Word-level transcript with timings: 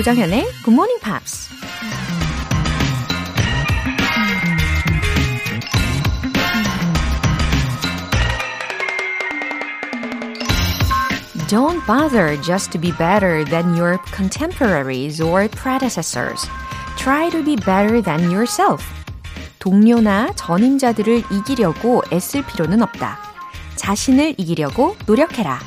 조정현의 0.00 0.46
Good 0.64 0.70
Morning 0.70 0.98
Pops. 1.02 1.50
Don't 11.48 11.84
bother 11.86 12.40
just 12.40 12.72
to 12.72 12.80
be 12.80 12.92
better 12.96 13.44
than 13.44 13.76
your 13.76 13.98
contemporaries 14.16 15.20
or 15.20 15.48
predecessors. 15.48 16.48
Try 16.96 17.28
to 17.28 17.44
be 17.44 17.56
better 17.56 18.00
than 18.00 18.30
yourself. 18.30 18.82
동료나 19.58 20.32
전임자들을 20.34 21.24
이기려고 21.30 22.02
애쓸 22.10 22.46
필요는 22.46 22.80
없다. 22.80 23.18
자신을 23.76 24.36
이기려고 24.38 24.96
노력해라. 25.04 25.58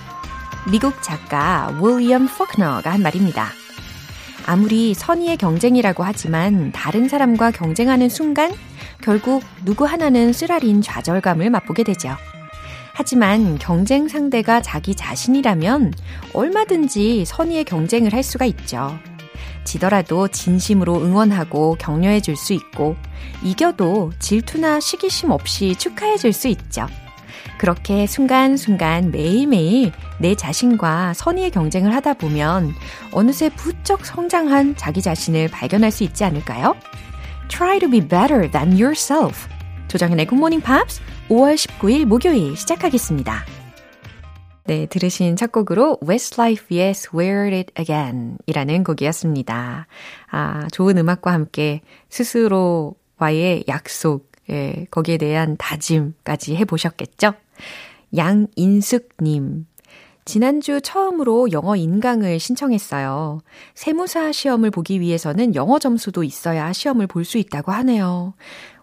미국 0.72 1.04
작가 1.04 1.72
윌리엄 1.80 2.28
포크너가 2.28 2.94
한 2.94 3.04
말입니다. 3.04 3.63
아무리 4.46 4.94
선의의 4.94 5.38
경쟁이라고 5.38 6.04
하지만 6.04 6.72
다른 6.72 7.08
사람과 7.08 7.52
경쟁하는 7.52 8.10
순간 8.10 8.54
결국 9.02 9.44
누구 9.64 9.86
하나는 9.86 10.34
쓰라린 10.34 10.82
좌절감을 10.82 11.50
맛보게 11.50 11.84
되죠. 11.84 12.16
하지만 12.94 13.58
경쟁 13.58 14.08
상대가 14.08 14.62
자기 14.62 14.94
자신이라면 14.96 15.94
얼마든지 16.34 17.26
선의의 17.26 17.64
경쟁을 17.64 18.14
할 18.14 18.22
수가 18.22 18.46
있죠. 18.46 18.98
지더라도 19.64 20.28
진심으로 20.28 21.02
응원하고 21.02 21.76
격려해 21.80 22.20
줄 22.20 22.36
수 22.36 22.54
있고, 22.54 22.96
이겨도 23.42 24.12
질투나 24.20 24.80
시기심 24.80 25.32
없이 25.32 25.76
축하해 25.76 26.18
줄 26.18 26.34
수 26.34 26.48
있죠. 26.50 26.86
그렇게 27.58 28.08
순간순간 28.08 29.12
매일매일 29.12 29.92
내 30.20 30.36
자신과 30.36 31.14
선의의 31.14 31.52
경쟁을 31.52 31.94
하다 31.96 32.16
보면 32.16 32.74
어느새 33.12 33.50
부쩍 33.50 34.06
성장한 34.06 34.76
자기 34.76 35.02
자신을 35.02 35.50
발견할 35.50 35.92
수 35.92 36.04
있지 36.04 36.24
않을까요? 36.24 36.76
Try 37.48 37.80
to 37.80 37.90
be 37.90 38.00
better 38.02 38.50
than 38.50 38.72
yourself. 38.72 39.48
조정현의 39.88 40.26
굿모닝 40.26 40.62
팝스 40.62 41.02
5월 41.30 41.56
19일 41.56 42.06
목요일 42.06 42.58
시작하겠습니다. 42.58 43.46
네, 44.66 44.86
들으신 44.86 45.36
첫 45.36 45.52
곡으로 45.52 46.00
Westlife의 46.08 46.92
Swear 46.92 47.54
It 47.54 47.74
Again 47.78 48.38
이라는 48.48 48.84
곡이었습니다. 48.84 49.88
아, 50.32 50.68
좋은 50.72 50.98
음악과 50.98 51.34
함께 51.34 51.82
스스로와의 52.10 53.66
약속, 53.68 54.32
예, 54.50 54.86
거기에 54.92 55.18
대한 55.18 55.56
다짐까지 55.58 56.56
해보셨겠죠? 56.58 57.34
양인숙님. 58.16 59.66
지난주 60.26 60.80
처음으로 60.82 61.52
영어 61.52 61.76
인강을 61.76 62.40
신청했어요. 62.40 63.42
세무사 63.76 64.32
시험을 64.32 64.72
보기 64.72 65.02
위해서는 65.02 65.54
영어 65.56 65.80
점수도 65.80 66.24
있어야 66.24 66.72
시험을 66.72 67.08
볼 67.08 67.26
수 67.26 67.38
있다고 67.38 67.72
하네요. 67.74 68.34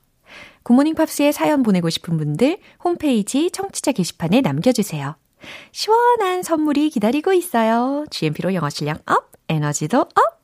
굿모닝 0.62 0.94
팝스에 0.94 1.32
사연 1.32 1.62
보내고 1.62 1.90
싶은 1.90 2.16
분들 2.16 2.58
홈페이지 2.84 3.50
청취자 3.50 3.92
게시판에 3.92 4.40
남겨주세요. 4.40 5.16
시원한 5.72 6.42
선물이 6.42 6.90
기다리고 6.90 7.32
있어요. 7.32 8.04
GMP로 8.10 8.54
영어 8.54 8.68
실력 8.70 9.02
up, 9.10 9.30
에너지도 9.48 10.00
up! 10.00 10.39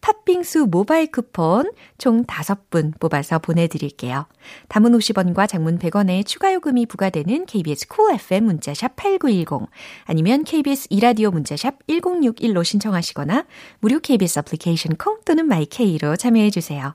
팥빙수 0.00 0.66
모바일 0.70 1.10
쿠폰 1.10 1.70
총 1.98 2.24
5분 2.24 2.98
뽑아서 2.98 3.38
보내드릴게요. 3.38 4.26
단문 4.68 4.92
50원과 4.92 5.48
장문 5.48 5.78
100원의 5.78 6.26
추가 6.26 6.52
요금이 6.52 6.86
부과되는 6.86 7.46
KBS 7.46 7.88
Cool 7.88 8.14
FM 8.14 8.44
문자샵 8.44 8.96
8910 8.96 9.68
아니면 10.04 10.44
KBS 10.44 10.88
2라디오 10.90 11.30
문자샵 11.30 11.86
1061로 11.86 12.64
신청하시거나 12.64 13.46
무료 13.80 14.00
KBS 14.00 14.40
애플리케이션 14.40 14.96
콩 14.96 15.18
또는 15.24 15.46
my 15.46 15.74
K로 15.74 16.16
참여해주세요. 16.16 16.94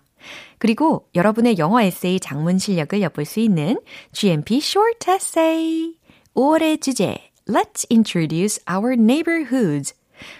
그리고 0.58 1.08
여러분의 1.14 1.58
영어 1.58 1.82
에세이 1.82 2.20
작문 2.20 2.58
실력을 2.58 3.00
엿볼 3.02 3.26
수 3.26 3.40
있는 3.40 3.80
GMP 4.12 4.58
Short 4.58 5.12
Essay 5.12 5.94
5월의 6.36 6.82
주제 6.82 7.16
Let's 7.48 7.86
introduce 7.92 8.60
our 8.68 8.94
neighborhoods 8.94 9.94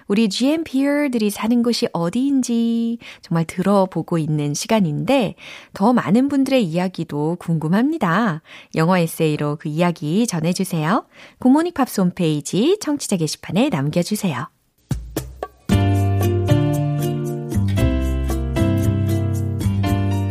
우리 0.08 0.30
GMPer들이 0.30 1.30
사는 1.30 1.64
곳이 1.64 1.88
어디인지 1.94 2.98
정말 3.22 3.46
들어보고 3.46 4.18
있는 4.18 4.54
시간인데 4.54 5.36
더 5.74 5.94
많은 5.94 6.30
분들의 6.30 6.64
이야기도 6.64 7.38
궁금합니다. 7.40 8.42
영어 8.76 8.98
에세이로 8.98 9.58
그 9.60 9.70
이야기 9.70 10.28
전해주세요. 10.28 11.06
굿모닝 11.40 11.74
팝스 11.74 12.02
홈페이지 12.02 12.78
청취자 12.80 13.18
게시판에 13.18 13.70
남겨주세요. 13.70 14.50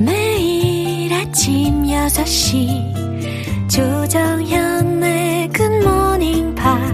매일 0.00 1.12
아침 1.12 1.84
6시 1.84 3.68
조정현의 3.68 5.48
굿모닝 5.48 6.54
팝 6.54 6.93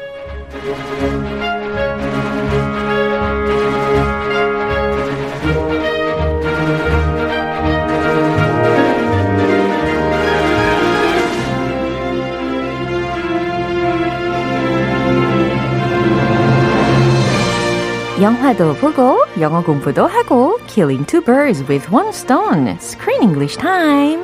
영화도 18.61 18.75
보고 18.75 19.17
영어 19.39 19.63
공부도 19.63 20.05
하고 20.05 20.59
Killing 20.67 21.05
two 21.07 21.21
birds 21.23 21.63
with 21.67 21.91
one 21.91 22.09
stone. 22.09 22.67
Screen 22.79 23.23
English 23.23 23.57
time. 23.57 24.23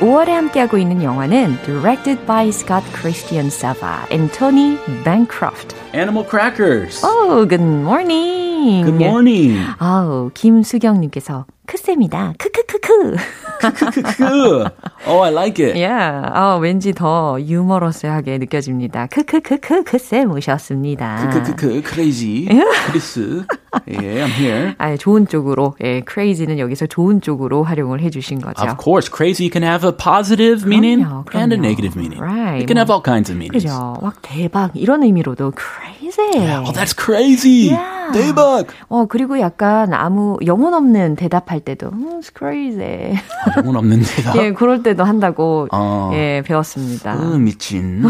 5월에 0.00 0.28
함께하고 0.28 0.76
있는 0.76 1.02
영화는 1.02 1.56
directed 1.64 2.24
by 2.26 2.48
Scott 2.48 2.84
Christian 2.92 3.46
Sava 3.46 4.04
and 4.12 4.30
Tony 4.32 4.76
Bancroft. 5.04 5.74
Animal 5.94 6.24
crackers. 6.28 7.02
Oh, 7.02 7.46
good 7.48 7.64
morning. 7.64 8.84
Good 8.84 9.02
morning. 9.02 9.58
아우, 9.78 10.30
김수경 10.34 11.00
님께서 11.00 11.46
크쌤이다. 11.66 12.34
크크크크. 12.38 13.16
크크크크. 13.60 14.64
Oh, 15.06 15.20
I 15.22 15.30
like 15.32 15.58
it. 15.64 15.76
Yeah. 15.76 16.28
아, 16.32 16.56
왠지 16.60 16.92
더 16.92 17.38
유머러스하게 17.40 18.38
느껴집니다. 18.38 19.06
크크크크 19.06 19.84
크쌤 19.84 20.30
오셨습니다. 20.32 21.30
크크크크 21.30 21.82
crazy. 21.88 22.46
크리스. 22.86 23.46
Yeah, 23.86 24.24
I'm 24.24 24.32
here. 24.32 24.74
아, 24.78 24.96
좋은 24.96 25.26
쪽으로. 25.26 25.74
예, 25.84 26.02
crazy는 26.08 26.58
여기서 26.58 26.86
좋은 26.86 27.20
쪽으로 27.20 27.62
활용을 27.62 28.00
해 28.00 28.10
주신 28.10 28.40
거죠. 28.40 28.62
Of 28.64 28.76
course, 28.82 29.10
crazy 29.14 29.50
can 29.50 29.62
have 29.62 29.86
a 29.86 29.92
positive 29.94 30.66
meaning 30.66 31.04
그럼요, 31.04 31.24
and 31.34 31.54
a 31.54 31.58
그럼요. 31.58 31.62
negative 31.62 31.96
meaning. 31.96 32.20
Right. 32.20 32.62
It 32.62 32.66
can 32.66 32.76
have 32.78 32.88
뭐, 32.88 32.96
all 32.96 33.02
kinds 33.04 33.30
of 33.30 33.36
meanings. 33.38 33.64
그죠. 33.64 33.96
막 34.02 34.16
대박 34.22 34.70
이런 34.74 35.02
의미로도 35.02 35.52
crazy. 35.56 35.97
Oh, 36.20 36.72
that's 36.72 36.92
crazy. 36.92 37.70
Yeah. 37.70 37.98
대박. 38.12 38.66
어, 38.88 39.06
그리고 39.06 39.38
약간 39.38 39.92
아무 39.92 40.38
영혼 40.44 40.74
없는 40.74 41.16
대답할 41.16 41.60
때도 41.60 41.88
음, 41.92 42.20
it's 42.20 42.30
crazy. 42.36 43.18
영혼 43.56 43.76
없는 43.76 44.00
대답. 44.02 44.36
예, 44.36 44.52
그럴 44.52 44.82
때도 44.82 45.04
한다고 45.04 45.68
어. 45.72 46.10
예, 46.14 46.42
배웠습니다. 46.44 47.14
어, 47.14 47.38
미친. 47.38 48.02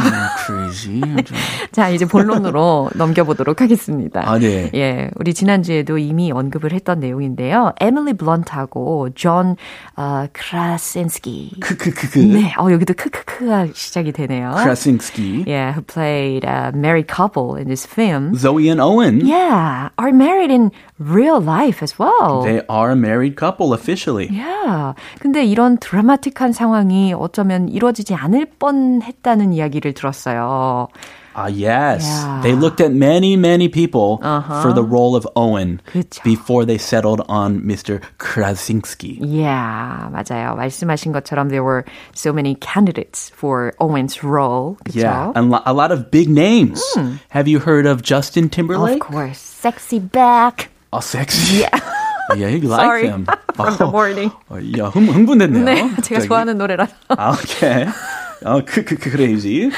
crazy. 0.47 1.01
좀. 1.25 1.37
자, 1.73 1.89
이제 1.91 2.07
본론으로 2.07 2.91
넘겨보도록 2.95 3.61
하겠습니다. 3.61 4.23
아, 4.25 4.39
네. 4.39 4.71
예, 4.75 5.11
우리 5.17 5.35
지난주에도 5.35 5.99
이미 5.99 6.31
언급을 6.33 6.73
했던 6.73 7.01
내용인데요. 7.01 7.73
에밀리 7.81 8.15
블런트하고 8.15 9.11
존 9.15 9.57
어, 9.97 10.27
크라센스키. 10.33 11.57
크크크크. 11.61 12.19
네, 12.21 12.55
어, 12.59 12.71
여기도 12.71 12.95
크크크가 12.95 13.67
시작이 13.75 14.13
되네요. 14.13 14.55
Krasinski. 14.63 15.45
Yeah, 15.47 15.73
who 15.75 15.83
played 15.83 16.45
a 16.47 16.71
married 16.75 17.09
couple 17.13 17.57
in 17.57 17.67
this 17.67 17.85
film. 17.99 18.35
Zoe 18.37 18.69
and 18.71 18.81
Owen. 18.81 19.27
Yeah, 19.27 19.91
are 19.99 20.13
married 20.13 20.53
in 20.53 20.71
real 21.01 21.41
life 21.41 21.83
as 21.83 21.99
well. 21.99 22.43
They 22.47 22.63
are 22.69 22.93
a 22.93 22.97
married 22.97 23.35
couple 23.35 23.75
officially. 23.75 24.29
Yeah. 24.31 24.95
근데 25.19 25.45
이런 25.45 25.79
드라마틱한 25.79 26.53
상황이 26.53 27.13
어쩌면 27.13 27.69
이루어지지 27.69 28.15
않을 28.15 28.47
뻔했다는 28.59 29.53
이야기를 29.53 29.95
들었어요. 29.95 30.89
Ah, 31.38 31.48
yes. 31.50 32.06
Yeah. 32.06 32.42
They 32.44 32.54
looked 32.54 32.80
at 32.80 32.94
many, 32.94 33.36
many 33.36 33.68
people 33.68 34.20
Uh-huh. 34.22 34.62
for 34.62 34.72
the 34.72 34.84
role 34.86 35.16
of 35.18 35.26
Owen 35.36 35.82
그쵸. 35.90 36.22
before 36.24 36.64
they 36.64 36.78
settled 36.78 37.26
on 37.28 37.62
Mr. 37.66 38.02
Krasinski. 38.22 39.18
Yeah, 39.22 40.10
맞아요. 40.14 40.54
말씀하신 40.56 41.12
것처럼 41.12 41.50
there 41.50 41.64
were 41.64 41.86
so 42.14 42.32
many 42.34 42.54
candidates 42.62 43.32
for 43.34 43.74
Owen's 43.80 44.22
role. 44.24 44.78
그쵸? 44.86 45.02
Yeah, 45.02 45.32
and 45.34 45.50
lo- 45.50 45.64
a 45.66 45.74
lot 45.74 45.92
of 45.92 46.12
big 46.12 46.30
names. 46.30 46.82
Have 47.30 47.48
you 47.48 47.58
heard 47.58 47.86
of 47.88 48.04
Justin 48.04 48.46
Of 48.46 48.52
Timberlake? 48.52 49.02
course. 49.02 49.40
Sexy 49.42 49.98
back. 49.98 50.70
Oh, 50.94 51.00
sexy. 51.02 51.66
Yeah. 51.66 51.74
yeah, 52.38 52.48
you 52.54 52.68
like 52.70 52.86
Sorry. 52.86 53.08
him. 53.10 53.26
From 53.56 53.78
the 53.78 53.88
morning. 53.90 54.30
어, 54.54 54.62
야, 54.78 54.94
흥, 54.94 55.10
흥분됐네요. 55.10 55.66
네, 55.66 55.82
제가 56.02 56.22
갑자기. 56.22 56.28
좋아하는 56.28 56.58
노래라. 56.58 56.88
아, 57.10 57.34
okay. 57.34 57.90
Oh, 58.46 58.62
c- 58.62 58.86
c- 58.86 58.98
crazy. 58.98 59.72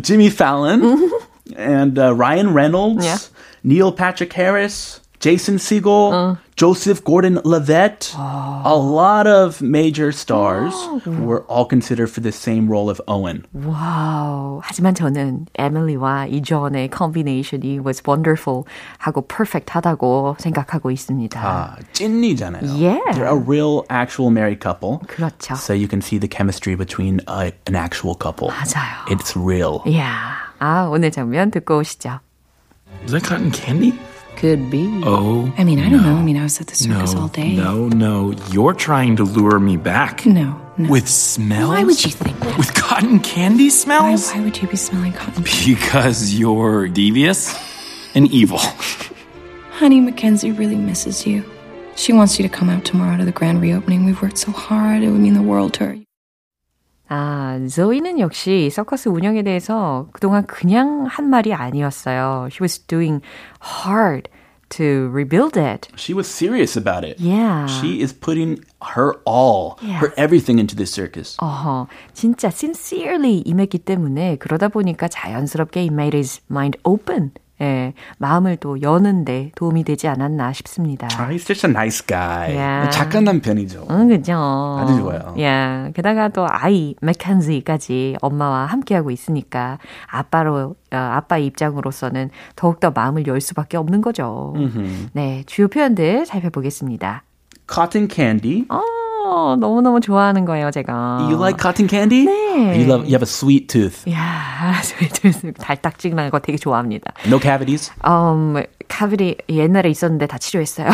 Jimmy 0.00 0.30
Fallon 0.30 1.10
and 1.56 1.98
uh, 1.98 2.14
Ryan 2.14 2.52
Reynolds, 2.52 3.04
Yeah. 3.04 3.18
Neil 3.64 3.90
Patrick 3.92 4.32
Harris, 4.32 5.00
Jason 5.19 5.55
Segel, 5.55 6.37
Joseph 6.57 7.01
Gordon-Levitt. 7.05 8.13
A 8.17 8.75
lot 8.75 9.25
of 9.25 9.61
major 9.61 10.11
stars 10.11 10.73
were 11.05 11.45
all 11.47 11.63
considered 11.63 12.11
for 12.11 12.19
the 12.19 12.33
same 12.33 12.67
role 12.67 12.89
of 12.89 12.99
Owen. 13.07 13.45
와우. 13.53 14.59
하지만 14.61 14.93
저는 14.95 15.45
에밀리와 15.57 16.25
이 16.25 16.41
존의 16.41 16.89
combination이 16.89 17.79
was 17.79 18.03
wonderful 18.05 18.65
하고 18.97 19.21
perfect 19.21 19.71
하다고 19.71 20.35
생각하고 20.39 20.91
있습니다. 20.91 21.39
아, 21.39 21.77
찐이잖아요. 21.93 22.75
Yeah. 22.75 22.99
They're 23.13 23.31
a 23.31 23.39
real, 23.39 23.85
actual 23.89 24.29
married 24.29 24.59
couple. 24.59 24.99
그렇죠. 25.07 25.55
So 25.55 25.71
you 25.73 25.87
can 25.87 26.01
see 26.01 26.17
the 26.17 26.27
chemistry 26.27 26.75
between 26.75 27.21
uh, 27.29 27.51
an 27.65 27.75
actual 27.75 28.13
couple. 28.15 28.49
맞아요. 28.49 29.07
It's 29.07 29.37
real. 29.37 29.79
이야. 29.85 30.51
아, 30.59 30.89
오늘 30.91 31.11
장면 31.11 31.49
듣고 31.49 31.77
오시죠. 31.77 32.19
Was 33.03 33.13
that 33.13 33.23
cotton 33.23 33.51
candy? 33.51 33.97
Could 34.38 34.70
be. 34.70 34.86
Oh. 35.04 35.52
I 35.58 35.64
mean, 35.64 35.80
I 35.80 35.90
don't 35.90 36.04
know. 36.04 36.14
I 36.14 36.22
mean, 36.22 36.36
I 36.36 36.44
was 36.44 36.60
at 36.60 36.68
the 36.68 36.76
circus 36.76 37.12
no, 37.12 37.22
all 37.22 37.26
day. 37.26 37.56
No, 37.56 37.88
no. 37.88 38.34
You're 38.52 38.72
trying 38.72 39.16
to 39.16 39.24
lure 39.24 39.58
me 39.58 39.76
back. 39.76 40.24
No, 40.24 40.60
no. 40.76 40.88
With 40.88 41.08
smells? 41.08 41.70
Why 41.70 41.82
would 41.82 42.04
you 42.04 42.12
think 42.12 42.38
that? 42.38 42.56
With 42.56 42.72
cotton 42.72 43.18
candy 43.18 43.64
Why, 43.64 43.70
smells? 43.70 44.30
why 44.30 44.40
would 44.44 44.62
you 44.62 44.68
be 44.68 44.76
smelling 44.76 45.12
cotton? 45.12 45.42
Because 45.42 46.34
you're 46.34 46.86
devious 46.86 47.52
and 48.14 48.30
evil. 48.30 48.60
Honey, 49.72 50.00
Mackenzie 50.00 50.52
really 50.52 50.76
misses 50.76 51.26
you. 51.26 51.44
She 51.96 52.12
wants 52.12 52.38
you 52.38 52.44
to 52.44 52.48
come 52.48 52.70
out 52.70 52.84
tomorrow 52.84 53.16
to 53.16 53.24
the 53.24 53.32
grand 53.32 53.60
reopening. 53.60 54.04
We've 54.04 54.22
worked 54.22 54.38
so 54.38 54.52
hard. 54.52 55.02
It 55.02 55.10
would 55.10 55.20
mean 55.20 55.34
the 55.34 55.42
world 55.42 55.74
to 55.74 55.86
her. 55.86 55.98
아, 57.08 57.58
조이는 57.68 58.18
역시 58.20 58.68
서커스 58.70 59.08
운영에 59.08 59.42
대해서 59.42 60.08
그동안 60.12 60.46
그냥 60.46 61.06
한 61.08 61.30
말이 61.30 61.54
아니었어요. 61.54 62.48
She 62.50 62.58
was 62.62 62.78
doing 62.86 63.22
hard 63.84 64.28
to 64.70 65.08
rebuild 65.10 65.58
it. 65.58 65.88
She 65.96 66.14
was 66.14 66.28
serious 66.28 66.76
about 66.76 67.02
it. 67.08 67.18
Yeah. 67.18 67.66
She 67.66 68.02
is 68.02 68.12
putting 68.12 68.62
her 68.94 69.14
all, 69.24 69.76
Yeah. 69.80 70.00
her 70.00 70.12
everything 70.18 70.58
into 70.60 70.76
this 70.76 70.92
circus. 70.92 71.38
어허, 71.40 71.86
진짜 72.12 72.48
sincerely 72.48 73.42
임했기 73.46 73.78
때문에 73.78 74.36
그러다 74.36 74.68
보니까 74.68 75.08
자연스럽게 75.08 75.80
he 75.80 75.88
made 75.90 76.14
his 76.14 76.42
mind 76.50 76.78
open. 76.84 77.30
예, 77.60 77.92
마음을 78.18 78.56
또 78.56 78.80
여는데 78.80 79.52
도움이 79.56 79.84
되지 79.84 80.08
않았나 80.08 80.52
싶습니다. 80.52 81.08
Ah, 81.12 81.30
he's 81.32 81.46
just 81.46 81.66
a 81.66 81.70
nice 81.70 82.04
guy. 82.06 82.54
Yeah. 82.54 82.90
착한 82.90 83.24
남편이죠. 83.24 83.86
응, 83.90 84.08
그죠. 84.08 84.78
아주 84.80 84.96
좋아요. 84.96 85.34
예, 85.38 85.90
게다가 85.94 86.28
또 86.28 86.46
아이 86.48 86.94
맥켄지까지 87.00 88.16
엄마와 88.20 88.66
함께하고 88.66 89.10
있으니까 89.10 89.78
아빠로 90.06 90.76
어, 90.92 90.96
아빠의 90.96 91.46
입장으로서는 91.46 92.30
더욱더 92.56 92.90
마음을 92.90 93.26
열 93.26 93.40
수밖에 93.40 93.76
없는 93.76 94.00
거죠. 94.00 94.54
네, 95.12 95.42
주요 95.46 95.68
표현들 95.68 96.26
살펴보겠습니다. 96.26 97.24
Cotton 97.70 98.08
candy. 98.10 98.64
어, 98.70 98.80
너무너무 99.58 100.00
좋아하는 100.00 100.44
거예요, 100.44 100.70
제가. 100.70 101.18
You 101.30 101.36
like 101.36 101.60
cotton 101.60 101.88
candy? 101.88 102.24
네. 102.24 102.76
You 102.76 102.84
love. 102.86 103.04
You 103.06 103.14
have 103.14 103.22
a 103.22 103.26
sweet 103.26 103.66
tooth. 103.68 104.10
야, 104.10 104.74
저희 104.82 105.52
달딱지근한 105.52 106.30
거 106.30 106.38
되게 106.40 106.58
좋아합니다. 106.58 107.12
No 107.26 107.38
cavities. 107.40 107.92
음, 108.06 108.62
카비리 108.88 109.36
옛날에 109.48 109.90
있었는데 109.90 110.26
다 110.26 110.38
치료했어요. 110.38 110.88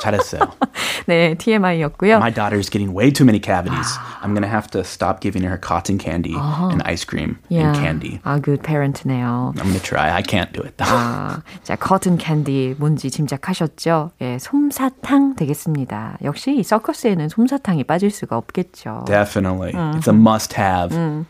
잘했어요. 0.00 0.40
네, 1.06 1.34
TMI였고요. 1.34 2.16
My 2.16 2.32
daughter's 2.32 2.68
getting 2.70 2.94
way 2.94 3.10
too 3.10 3.24
many 3.24 3.40
cavities. 3.40 3.98
I'm 4.22 4.34
gonna 4.34 4.48
have 4.48 4.68
to 4.72 4.80
stop 4.84 5.20
giving 5.20 5.44
her 5.44 5.58
cotton 5.58 5.98
candy 5.98 6.34
and 6.34 6.82
ice 6.84 7.04
cream 7.04 7.38
and 7.50 7.76
candy. 7.78 8.20
아, 8.24 8.40
good 8.40 8.62
parent네요. 8.62 9.54
I'm 9.56 9.68
gonna 9.68 9.80
try. 9.80 10.10
I 10.10 10.22
can't 10.22 10.52
do 10.52 10.62
it 10.62 10.76
though. 10.76 10.92
아, 10.92 11.42
자, 11.62 11.76
커튼 11.76 12.18
캔디 12.18 12.76
뭔지 12.78 13.10
짐작하셨죠? 13.10 14.12
예, 14.20 14.38
솜사탕 14.38 15.36
되겠습니다. 15.36 16.18
역시 16.22 16.56
이 16.56 16.62
서커스에는 16.62 17.28
솜사탕이 17.28 17.84
빠질 17.84 18.10
수가 18.10 18.36
없겠죠. 18.36 19.04
Definitely, 19.06 19.72
it's 19.72 20.08
a 20.08 20.14
must-have. 20.14 21.24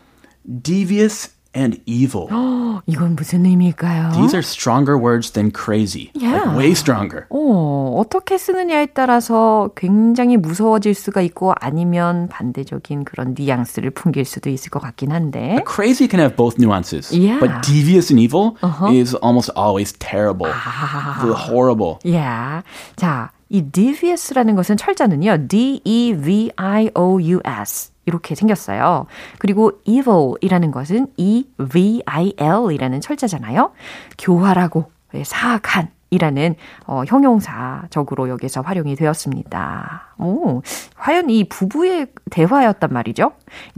Devious 0.45 1.29
and 1.54 1.80
evil. 1.86 2.28
이건 2.86 3.16
무슨 3.16 3.44
의미일까요? 3.44 4.12
These 4.12 4.34
are 4.34 4.42
stronger 4.42 4.96
words 4.96 5.32
than 5.32 5.50
crazy. 5.50 6.10
Yeah. 6.14 6.44
Like 6.44 6.56
way 6.56 6.70
stronger. 6.72 7.26
어, 7.30 7.96
어떻게 7.98 8.38
쓰느냐에 8.38 8.86
따라서 8.94 9.70
굉장히 9.76 10.36
무서워질 10.36 10.94
수가 10.94 11.20
있고 11.22 11.52
아니면 11.60 12.28
반대적인 12.28 13.04
그런 13.04 13.34
뉘앙스를 13.36 13.90
풍길 13.90 14.24
수도 14.24 14.50
있을 14.50 14.70
것 14.70 14.80
같긴 14.80 15.12
한데. 15.12 15.62
Crazy 15.66 16.08
can 16.08 16.20
have 16.20 16.36
both 16.36 16.58
nuances. 16.58 17.12
Yeah. 17.12 17.40
But 17.40 17.62
devious 17.62 18.10
and 18.10 18.20
evil 18.20 18.56
is 18.92 19.14
almost 19.22 19.50
always 19.56 19.92
terrible. 19.98 20.50
horrible. 20.50 21.98
Yeah. 22.04 22.62
자, 22.96 23.30
이 23.48 23.62
devious라는 23.62 24.54
것은 24.54 24.76
철자는요. 24.76 25.48
D-E-V-I-O-U-S. 25.48 26.20
이렇게 28.10 28.34
생겼어요. 28.34 29.06
그리고 29.38 29.72
evil이라는 29.84 30.70
것은 30.72 31.06
E-V-I-L이라는 31.16 33.00
철자잖아요. 33.00 33.70
교활하고 34.18 34.90
예, 35.14 35.24
사악한 35.24 35.90
이라는 36.10 36.56
어, 36.86 37.02
형용사적으로 37.06 38.28
여기서 38.28 38.62
활용이 38.62 38.96
되었습니다. 38.96 40.14
오, 40.18 40.60
과연 40.96 41.30
이 41.30 41.48
부부의 41.48 42.08
대화였단 42.30 42.92
말이죠. 42.92 43.32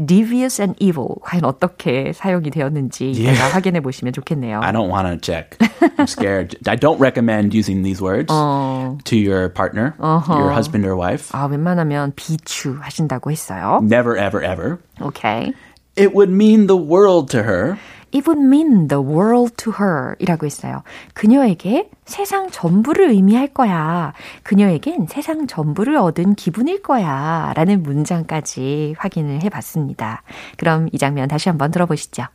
devious 0.05 0.61
and 0.61 0.77
evil 0.81 1.09
과연 1.23 1.45
어떻게 1.45 2.13
사용이 2.13 2.51
되었는지 2.51 3.13
yeah. 3.17 3.53
확인해 3.53 3.81
보시면 3.81 4.13
좋겠네요. 4.13 4.61
I 4.63 4.73
don't 4.73 4.91
want 4.91 5.09
to 5.09 5.19
check. 5.21 5.59
I'm 5.99 6.09
scared. 6.09 6.57
I 6.67 6.77
don't 6.77 6.99
recommend 6.99 7.55
using 7.55 7.83
these 7.83 8.03
words 8.03 8.33
어. 8.33 8.99
to 9.05 9.17
your 9.17 9.51
partner, 9.51 9.95
uh-huh. 10.01 10.35
your 10.35 10.51
husband 10.53 10.87
or 10.87 10.97
wife. 10.97 11.31
아, 11.33 11.47
웬만하면 11.47 12.13
비추하신다고 12.17 13.31
했어요. 13.31 13.81
Never 13.83 14.17
ever 14.17 14.43
ever. 14.43 14.79
Okay. 15.01 15.53
It 15.95 16.15
would 16.15 16.31
mean 16.31 16.67
the 16.67 16.77
world 16.77 17.31
to 17.33 17.43
her. 17.43 17.79
It 18.13 18.29
would 18.29 18.39
mean 18.39 18.89
the 18.89 19.03
world 19.03 19.55
to 19.57 19.73
her 19.81 20.15
이라고 20.19 20.45
했어요. 20.45 20.83
그녀에게 21.15 21.89
세상 22.05 22.51
전부를 22.51 23.09
의미할 23.11 23.49
거야. 23.49 24.13
그녀에겐 24.43 25.07
세상 25.09 25.47
전부를 25.47 25.97
얻은 25.97 26.35
기분일 26.35 26.83
거야. 26.83 27.53
라는 27.57 27.83
문장까지 27.83 28.97
확인을 28.99 29.43
해 29.43 29.49
봤습니다. 29.49 30.23
그럼 30.59 30.89
이 30.93 30.99
장면 30.99 31.27
다시 31.27 31.49
한번 31.49 31.71
들어보시죠. 31.71 32.27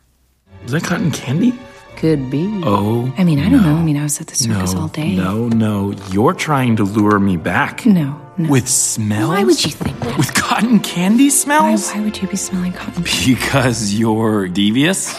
Is 0.64 0.72
that 0.72 0.84
cotton 0.84 1.12
candy? 1.12 1.54
Could 1.96 2.30
be. 2.30 2.60
Oh. 2.64 3.12
I 3.16 3.24
mean, 3.24 3.38
I 3.38 3.48
don't 3.48 3.62
no. 3.62 3.70
know. 3.70 3.76
I 3.76 3.82
mean, 3.82 3.96
I 3.96 4.02
was 4.02 4.20
at 4.20 4.28
the 4.28 4.36
circus 4.36 4.74
no, 4.74 4.82
all 4.82 4.88
day. 4.88 5.16
No, 5.16 5.48
no. 5.48 5.94
You're 6.10 6.34
trying 6.34 6.76
to 6.76 6.84
lure 6.84 7.18
me 7.18 7.36
back. 7.36 7.86
No, 7.86 8.14
no. 8.36 8.50
With 8.50 8.68
smells? 8.68 9.30
Why 9.30 9.42
would 9.42 9.64
you 9.64 9.72
think 9.72 9.98
that? 10.00 10.16
With 10.16 10.32
cotton 10.34 10.78
candy 10.78 11.30
smells? 11.30 11.90
Why, 11.90 11.98
why 11.98 12.04
would 12.04 12.22
you 12.22 12.28
be 12.28 12.36
smelling 12.36 12.72
cotton 12.72 13.02
candy? 13.02 13.34
Because 13.34 13.94
you're 13.94 14.46
devious 14.46 15.10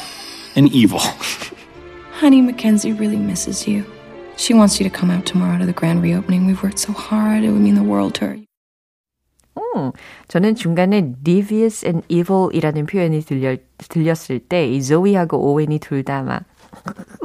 and 0.57 0.71
evil. 0.73 1.01
Honey, 2.13 2.41
Mackenzie 2.41 2.93
really 2.93 3.17
misses 3.17 3.67
you. 3.67 3.85
She 4.37 4.55
wants 4.55 4.81
you 4.81 4.89
to 4.89 4.91
come 4.91 5.11
out 5.11 5.27
tomorrow 5.27 5.59
to 5.59 5.67
the 5.67 5.73
grand 5.73 6.03
reopening. 6.03 6.47
We've 6.47 6.63
worked 6.63 6.79
so 6.79 6.93
hard. 6.93 7.45
It 7.45 7.51
would 7.51 7.61
mean 7.63 7.75
the 7.77 7.83
world 7.83 8.15
to 8.21 8.27
her. 8.27 8.39
음, 9.57 9.93
저는 10.29 10.55
중간에 10.57 11.15
devious 11.23 11.85
and 11.87 12.05
evil이라는 12.09 12.87
표현이 12.87 13.21
들려, 13.23 13.57
들렸을 13.79 14.41
때, 14.41 14.69
이 14.69 14.83
조이하고 14.83 15.39
오웬이 15.53 15.79
둘 15.79 16.03
다 16.03 16.23
막, 16.23 16.45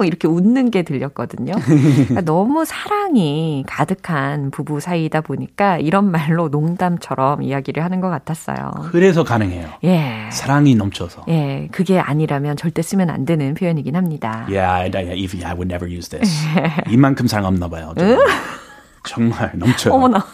이렇게 0.05 0.29
웃는 0.29 0.71
게 0.71 0.83
들렸거든요. 0.83 1.55
그러니까 1.65 2.21
너무 2.23 2.65
사랑이 2.65 3.65
가득한 3.67 4.51
부부 4.51 4.81
사이다 4.81 5.21
보니까 5.21 5.79
이런 5.79 6.11
말로 6.11 6.49
농담처럼 6.49 7.43
이야기를 7.43 7.83
하는 7.83 8.01
것 8.01 8.11
같았어요. 8.11 8.73
그래서 8.91 9.25
가능해요. 9.25 9.69
예. 9.85 10.29
사랑이 10.31 10.75
넘쳐서. 10.75 11.25
예. 11.29 11.69
그게 11.71 11.99
아니라면 11.99 12.57
절대 12.57 12.83
쓰면 12.83 13.11
안 13.11 13.25
되는 13.25 13.55
표현이긴 13.55 13.97
합니다. 13.97 14.47
Yeah, 14.49 14.67
I, 14.67 14.91
I, 14.95 15.27
I 15.45 15.55
would 15.55 15.73
never 15.73 15.91
use 15.91 16.09
this. 16.09 16.45
이만큼 16.91 17.27
사랑 17.27 17.47
없나 17.47 17.69
봐요. 17.69 17.95
정말 19.05 19.53
넘쳐요. 19.55 19.95
어머나. 19.95 20.25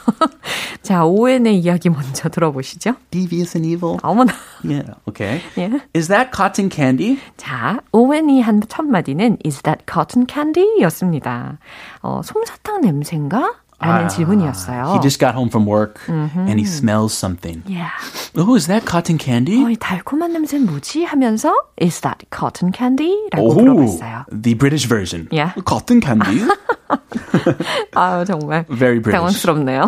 자, 0.83 1.05
오웬의 1.05 1.59
이야기 1.59 1.89
먼저 1.91 2.29
들어보시죠. 2.29 2.95
Devious 3.11 3.57
and 3.57 3.69
evil. 3.69 3.99
어머나. 4.03 4.33
Yeah, 4.65 4.95
okay. 5.09 5.43
Yeah. 5.57 5.85
Is 5.95 6.09
that 6.09 6.31
cotton 6.35 6.71
candy? 6.71 7.19
자, 7.37 7.81
오웬이 7.93 8.41
한 8.43 8.61
첫 8.69 8.85
마디는 8.87 9.39
Is 9.45 9.63
that 9.63 9.85
cotton 9.91 10.27
candy? 10.29 10.81
였습니다. 10.83 11.59
어, 12.03 12.21
솜사탕 12.23 12.81
냄새인가? 12.83 13.55
라는 13.80 14.06
아, 14.06 14.08
질문이었어요. 14.08 14.94
He 14.94 15.02
just 15.02 15.20
got 15.20 15.36
home 15.36 15.50
from 15.50 15.68
work 15.68 16.00
mm-hmm. 16.08 16.48
and 16.48 16.58
he 16.58 16.66
smells 16.66 17.14
something. 17.14 17.62
Yeah. 17.68 17.92
Oh, 18.38 18.56
is 18.56 18.68
that 18.68 18.86
cotton 18.86 19.18
candy? 19.18 19.64
어, 19.64 19.70
이 19.70 19.76
달콤한 19.76 20.32
냄새는 20.32 20.66
뭐지? 20.66 21.04
하면서 21.04 21.54
Is 21.82 22.00
that 22.02 22.26
cotton 22.32 22.72
candy? 22.72 23.14
라고 23.32 23.50
oh, 23.50 23.54
물어봤어요. 23.54 24.26
The 24.32 24.54
British 24.56 24.88
version. 24.88 25.28
Yeah. 25.30 25.54
Cotton 25.66 26.00
candy? 26.00 26.48
아, 27.94 28.24
정말 28.26 28.66
Very 28.70 29.00
British. 29.00 29.20
당황스럽네요. 29.20 29.88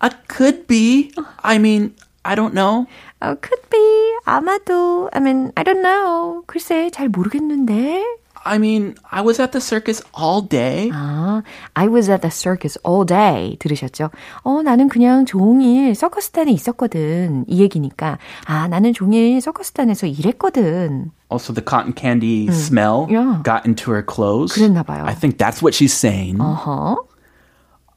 I 0.00 0.10
could 0.28 0.66
be. 0.68 1.10
I 1.42 1.58
mean, 1.58 1.94
I 2.24 2.34
don't 2.36 2.54
know. 2.54 2.86
Uh, 3.20 3.34
could 3.40 3.62
be. 3.70 4.14
아마도. 4.24 5.10
I 5.12 5.20
mean, 5.20 5.52
I 5.56 5.64
don't 5.64 5.82
know. 5.82 6.44
글쎄, 6.46 6.90
잘 6.90 7.08
모르겠는데. 7.08 8.02
I 8.48 8.58
mean, 8.58 8.94
I 9.10 9.22
was 9.22 9.40
at 9.40 9.52
the 9.52 9.60
circus 9.60 10.02
all 10.12 10.42
day. 10.42 10.90
아, 10.92 11.42
I 11.74 11.88
was 11.88 12.10
at 12.10 12.20
the 12.20 12.30
circus 12.30 12.76
all 12.86 13.06
day. 13.06 13.56
들으셨죠? 13.58 14.10
어, 14.42 14.62
나는 14.62 14.88
그냥 14.88 15.24
종일 15.24 15.94
서커스단에 15.94 16.52
있었거든. 16.52 17.46
이 17.48 17.62
얘기니까. 17.62 18.18
아, 18.44 18.68
나는 18.68 18.92
종일 18.92 19.40
서커스단에서 19.40 20.06
일했거든. 20.06 21.10
Also, 21.30 21.54
the 21.54 21.64
cotton 21.64 21.94
candy 21.94 22.46
음. 22.46 22.52
smell 22.52 23.06
yeah. 23.08 23.40
got 23.42 23.64
into 23.64 23.90
her 23.90 24.02
clothes. 24.04 24.52
그랬나 24.52 24.82
봐요. 24.82 25.04
I 25.06 25.14
think 25.14 25.38
that's 25.38 25.62
what 25.62 25.74
she's 25.74 25.94
saying. 25.94 26.38
Uh-huh. 26.38 26.96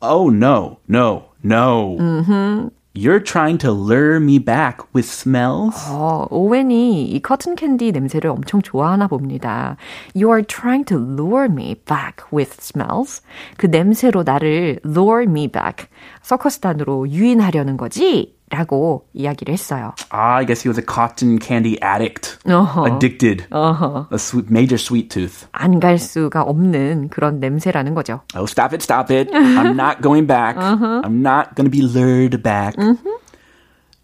Oh, 0.01 0.29
no, 0.29 0.79
no, 0.87 1.25
no. 1.43 1.97
Mm-hmm. 1.99 2.67
You're 2.97 3.21
trying 3.23 3.59
to 3.59 3.71
lure 3.71 4.17
me 4.19 4.39
back 4.39 4.79
with 4.95 5.07
smells? 5.07 5.75
어, 5.87 6.25
오웬이 6.31 7.05
이 7.05 7.21
커튼 7.21 7.55
캔디 7.55 7.91
냄새를 7.91 8.31
엄청 8.31 8.63
좋아하나 8.63 9.05
봅니다. 9.07 9.77
You 10.15 10.31
are 10.31 10.43
trying 10.43 10.83
to 10.85 10.97
lure 10.97 11.45
me 11.45 11.75
back 11.75 12.25
with 12.33 12.57
smells. 12.59 13.21
그 13.57 13.67
냄새로 13.67 14.23
나를 14.23 14.79
lure 14.83 15.25
me 15.25 15.47
back. 15.47 15.85
서커스단으로 16.23 17.11
유인하려는 17.11 17.77
거지? 17.77 18.35
라고 18.51 19.07
이야기를 19.13 19.53
했어요. 19.53 19.91
Ah, 20.09 20.37
I 20.39 20.45
guess 20.45 20.61
he 20.63 20.69
was 20.69 20.77
a 20.79 20.81
cotton 20.81 21.37
candy 21.37 21.77
addict. 21.81 22.37
Uh-huh. 22.45 22.85
Addicted. 22.85 23.45
Uh-huh. 23.51 24.05
A 24.09 24.17
sweet, 24.17 24.49
major 24.49 24.77
sweet 24.77 25.09
tooth. 25.09 25.47
안 25.51 25.81
갈 25.81 25.99
수가 25.99 26.43
없는 26.43 27.09
그런 27.09 27.39
냄새라는 27.41 27.93
거죠. 27.93 28.21
Oh, 28.35 28.45
stop 28.45 28.71
it, 28.73 28.81
stop 28.81 29.11
it. 29.11 29.29
I'm 29.33 29.75
not 29.75 30.01
going 30.01 30.27
back. 30.27 30.55
Uh-huh. 30.57 31.01
I'm 31.03 31.21
not 31.21 31.55
going 31.55 31.69
to 31.69 31.69
be 31.69 31.81
lured 31.81 32.41
back. 32.41 32.75
Uh-huh. 32.77 33.19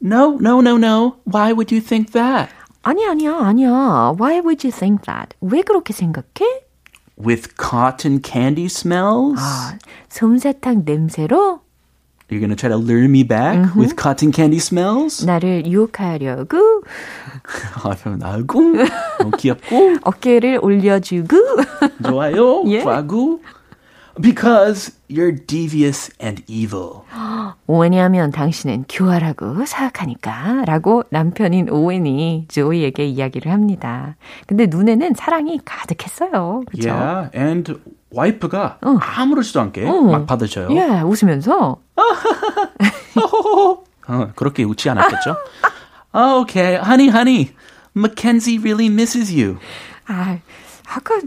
No, 0.01 0.35
no, 0.41 0.59
no, 0.59 0.75
no. 0.75 1.15
Why 1.23 1.53
would 1.53 1.71
you 1.71 1.79
think 1.79 2.11
that? 2.11 2.49
아니, 2.83 3.05
아니야, 3.07 3.37
아니야. 3.39 4.11
Why 4.19 4.41
would 4.41 4.65
you 4.67 4.71
think 4.71 5.05
that? 5.05 5.35
왜 5.39 5.61
그렇게 5.61 5.93
생각해? 5.93 6.43
With 7.15 7.55
cotton 7.55 8.19
candy 8.21 8.65
smells? 8.65 9.39
아, 9.39 9.77
솜사탕 10.09 10.83
냄새로? 10.83 11.61
You're 12.30 12.40
gonna 12.40 12.56
try 12.56 12.68
to 12.68 12.76
lure 12.76 13.08
me 13.08 13.22
back 13.22 13.56
mm-hmm. 13.56 13.78
with 13.78 13.96
cotton 13.96 14.32
candy 14.32 14.58
smells? 14.58 15.24
나를 15.24 15.66
유혹하려고? 15.66 16.82
아, 17.82 17.96
나고? 18.18 18.74
어, 19.24 19.30
귀엽고? 19.38 19.98
어깨를 20.02 20.58
올려주고? 20.60 21.36
좋아요. 22.04 22.64
예. 22.66 22.82
과구? 22.82 23.40
Because 24.20 24.92
you're 25.08 25.32
devious 25.46 26.10
and 26.20 26.42
evil. 26.48 27.04
왜냐하면 27.66 28.30
당신은 28.30 28.84
교활하고 28.88 29.64
사악하니까 29.64 30.64
라고 30.66 31.04
남편인 31.10 31.70
오웬이 31.70 32.46
조이에게 32.48 33.06
이야기를 33.06 33.50
합니다. 33.52 34.16
근데 34.46 34.66
눈에는 34.66 35.14
사랑이 35.14 35.60
가득했어요. 35.64 36.62
그렇죠? 36.66 36.90
Yeah, 36.90 37.30
and 37.34 37.80
와이프가 38.10 38.78
어. 38.82 38.98
아무렇지도 39.00 39.60
않게 39.60 39.86
어. 39.86 40.02
막 40.02 40.26
받으셔요. 40.26 40.68
예, 40.70 41.00
웃으면서. 41.00 41.76
어, 44.08 44.32
그렇게 44.34 44.64
웃지 44.64 44.88
않았겠죠? 44.88 45.36
oh, 46.14 46.40
okay, 46.42 46.76
honey, 46.76 47.08
honey, 47.08 47.50
Mackenzie 47.94 48.58
really 48.58 48.86
misses 48.86 49.32
you. 49.32 49.58
아, 50.06 50.38
아까 50.88 51.20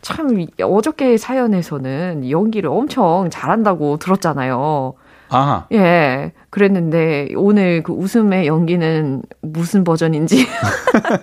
참 0.00 0.46
어저께 0.60 1.18
사연에서는 1.18 2.30
연기를 2.30 2.70
엄청 2.70 3.28
잘한다고 3.30 3.98
들었잖아요. 3.98 4.94
아. 5.28 5.66
예. 5.72 6.32
그랬는데 6.52 7.30
오늘 7.34 7.82
그 7.82 7.94
웃음의 7.94 8.46
연기는 8.46 9.22
무슨 9.40 9.84
버전인지 9.84 10.46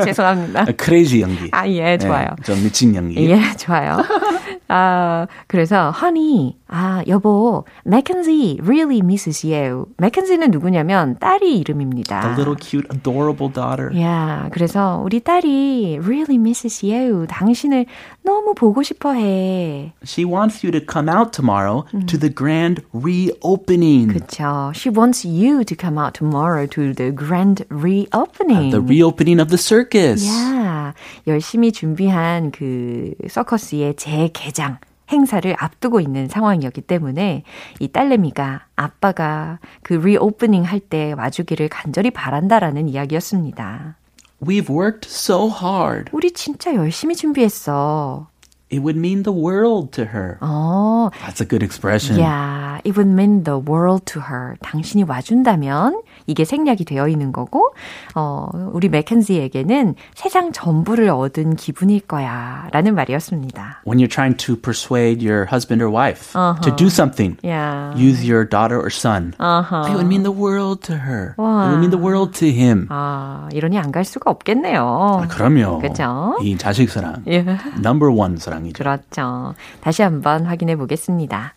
죄송합니다. 0.04 0.66
크레이지 0.76 1.22
연기. 1.22 1.50
아, 1.52 1.70
예, 1.70 2.00
좋아요. 2.00 2.26
네, 2.38 2.44
좀 2.44 2.64
미친 2.64 2.96
연기. 2.96 3.30
예, 3.30 3.40
좋아요. 3.56 4.00
아, 4.70 5.28
그래서 5.48 5.94
honey, 5.96 6.56
아, 6.68 7.04
여보, 7.08 7.64
Mackenzie 7.86 8.58
really 8.62 9.00
misses 9.04 9.46
you. 9.46 9.86
Mackenzie는 10.00 10.50
누구냐면 10.50 11.18
딸이 11.20 11.60
이름입니다. 11.60 12.22
The 12.22 12.34
little 12.34 12.56
cute 12.60 12.88
adorable 12.92 13.54
daughter. 13.54 13.92
Yeah, 13.94 14.50
그래서 14.52 15.00
우리 15.04 15.20
딸이 15.20 16.00
really 16.02 16.36
misses 16.36 16.84
you. 16.84 17.28
당신을 17.28 17.86
너무 18.24 18.56
보고 18.56 18.82
싶어 18.82 19.14
해. 19.14 19.94
She 20.04 20.26
wants 20.26 20.66
you 20.66 20.72
to 20.72 20.82
come 20.82 21.08
out 21.10 21.32
tomorrow 21.32 21.86
음. 21.94 22.06
to 22.08 22.20
the 22.20 22.34
grand 22.34 22.82
reopening. 22.94 24.14
그렇죠. 24.14 24.72
She 24.76 24.92
wants 24.96 25.19
you 25.26 25.64
to 25.64 25.76
come 25.76 25.98
out 25.98 26.14
tomorrow 26.14 26.66
to 26.68 26.94
the 26.94 27.12
grand 27.12 27.66
reopening. 27.70 28.70
Uh, 28.70 28.80
the 28.80 28.82
reopening 28.82 29.40
of 29.40 29.50
the 29.50 29.58
circus. 29.58 30.26
Yeah. 30.26 30.94
열심히 31.28 31.72
준비한 31.72 32.52
그 32.52 33.14
서커스의 33.28 33.96
재개장 33.96 34.78
행사를 35.12 35.56
앞두고 35.58 36.00
있는 36.02 36.28
상황이었기 36.28 36.82
때문에 36.82 37.44
이 37.80 37.88
딸내미가 37.88 38.66
아빠가 38.76 39.58
그 39.82 39.94
reopening 39.94 40.64
할 40.64 40.80
때 40.80 41.14
와주기를 41.18 41.68
간절히 41.70 42.12
바란다라는 42.12 42.88
이야기였습니다. 42.90 43.96
We've 44.42 44.70
worked 44.70 45.10
so 45.10 45.50
hard. 45.50 46.12
우리 46.14 46.32
진짜 46.32 46.74
열심히 46.76 47.16
준비했어. 47.16 48.28
It 48.72 48.82
would 48.84 49.00
mean 49.00 49.24
the 49.24 49.34
world 49.36 49.90
to 49.94 50.06
her. 50.14 50.38
어, 50.42 51.10
어. 51.10 51.12
That's 51.26 51.42
a 51.42 51.48
good 51.48 51.64
expression. 51.66 52.20
Yeah, 52.22 52.69
it 52.86 52.96
would 52.98 53.10
mean 53.12 53.44
the 53.44 53.60
world 53.60 54.06
to 54.14 54.22
her. 54.22 54.56
당신이 54.62 55.04
와준다면 55.04 56.02
이게 56.28 56.46
생략이 56.46 56.86
되어 56.86 57.08
있는 57.08 57.32
거고, 57.32 57.74
어, 58.16 58.48
우리 58.74 58.90
맥켄지에게는 58.90 59.96
세상 60.14 60.52
전부를 60.52 61.10
얻은 61.10 61.56
기분일 61.56 62.02
거야. 62.02 62.68
라는 62.72 62.94
말이었습니다. 62.96 63.82
When 63.88 64.00
you're 64.00 64.10
trying 64.12 64.38
to 64.46 64.56
persuade 64.56 65.26
your 65.26 65.48
husband 65.52 65.84
or 65.84 65.92
wife 65.92 66.36
Uh-huh. 66.38 66.62
to 66.62 66.76
do 66.76 66.88
something, 66.88 67.38
Yeah. 67.44 67.94
use 67.98 68.22
your 68.24 68.48
daughter 68.48 68.78
or 68.78 68.90
son. 68.92 69.34
Uh-huh. 69.40 69.88
It 69.90 69.94
would 69.96 70.06
mean 70.08 70.24
the 70.24 70.32
world 70.36 70.82
to 70.88 70.96
her. 70.98 71.34
와. 71.38 71.66
It 71.66 71.70
would 71.74 71.80
mean 71.80 71.92
the 71.92 72.02
world 72.02 72.38
to 72.40 72.48
him. 72.50 72.86
아, 72.90 73.50
이러니 73.52 73.78
안 73.80 73.92
갈 73.92 74.06
수가 74.06 74.30
없겠네요. 74.30 75.26
그럼요. 75.30 75.80
그죠? 75.80 76.38
이 76.42 76.56
자식 76.58 76.90
사랑. 76.92 77.24
예. 77.28 77.44
Number 77.84 78.14
one 78.14 78.38
사랑이죠. 78.38 78.78
그렇죠. 78.78 79.56
다시 79.82 80.04
한번 80.04 80.46
확인해 80.46 80.76
보겠습니다. 80.76 81.54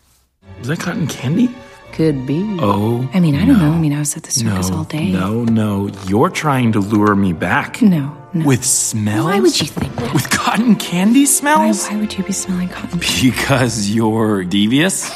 Is 0.63 0.69
that 0.69 0.81
cotton 0.81 1.07
candy? 1.07 1.55
Could 1.93 2.27
be. 2.27 2.57
Oh. 2.61 3.09
I 3.13 3.21
mean, 3.21 3.35
I 3.35 3.45
don't 3.45 3.59
know. 3.59 3.73
I 3.73 3.79
mean, 3.79 3.93
I 3.93 3.99
was 3.99 4.17
at 4.17 4.23
the 4.23 4.45
No, 4.45 4.51
circus 4.53 4.71
all 4.71 4.85
day. 4.85 5.13
no, 5.13 5.45
no. 5.45 5.91
You're 6.07 6.31
trying 6.31 6.73
to 6.73 6.81
lure 6.81 7.15
me 7.15 7.33
back. 7.35 7.83
No, 7.83 8.17
no. 8.33 8.47
With 8.47 8.65
smells? 8.65 9.27
Why 9.27 9.41
would 9.41 9.61
you 9.61 9.67
think 9.67 9.95
that? 9.97 10.15
With 10.15 10.31
cotton 10.31 10.77
candy 10.77 11.21
Why, 11.21 11.25
smells? 11.27 11.89
why 11.89 11.97
would 11.97 12.17
you 12.17 12.25
be 12.25 12.33
smelling 12.33 12.69
cotton? 12.71 12.99
candy? 13.01 13.31
Because 13.31 13.91
you're 13.91 14.43
devious 14.45 15.11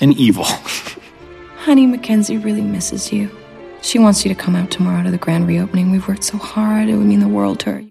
and 0.00 0.16
evil. 0.16 0.44
Honey, 1.64 1.86
Mackenzie 1.86 2.38
really 2.38 2.62
misses 2.62 3.12
you. 3.12 3.30
She 3.80 3.98
wants 3.98 4.24
you 4.24 4.32
to 4.32 4.40
come 4.40 4.54
out 4.54 4.70
tomorrow 4.70 5.02
to 5.02 5.10
the 5.10 5.18
grand 5.18 5.48
reopening. 5.48 5.90
We've 5.90 6.06
worked 6.06 6.22
so 6.24 6.38
hard. 6.38 6.88
It 6.88 6.96
would 6.96 7.06
mean 7.06 7.18
the 7.20 7.28
world 7.28 7.58
to 7.60 7.72
her. 7.72 7.84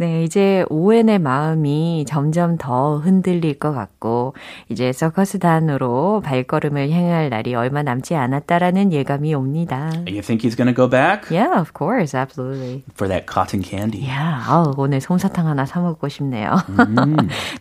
네, 0.00 0.22
이제 0.22 0.64
오웬의 0.70 1.18
마음이 1.18 2.04
점점 2.06 2.56
더 2.56 2.98
흔들릴 2.98 3.58
것 3.58 3.72
같고, 3.72 4.34
이제 4.68 4.92
서커스단으로 4.92 6.20
발걸음을 6.24 6.90
향할 6.90 7.30
날이 7.30 7.54
얼마 7.56 7.82
남지 7.82 8.14
않았다라는 8.14 8.92
예감이 8.92 9.34
옵니다. 9.34 9.90
You 10.06 10.22
think 10.22 10.48
he's 10.48 10.56
to 10.56 10.72
go 10.72 10.88
back 10.88 11.30
Yeah, 11.36 11.58
of 11.60 11.72
course, 11.76 12.14
absolutely. 12.16 12.84
for 12.94 13.08
that 13.08 13.26
cotton 13.26 13.62
candy? 13.62 14.00
Yeah, 14.06 14.48
아우, 14.48 14.72
오늘 14.76 15.00
솜사탕 15.00 15.48
하나 15.48 15.66
사 15.66 15.80
먹고 15.80 16.08
싶네요. 16.08 16.56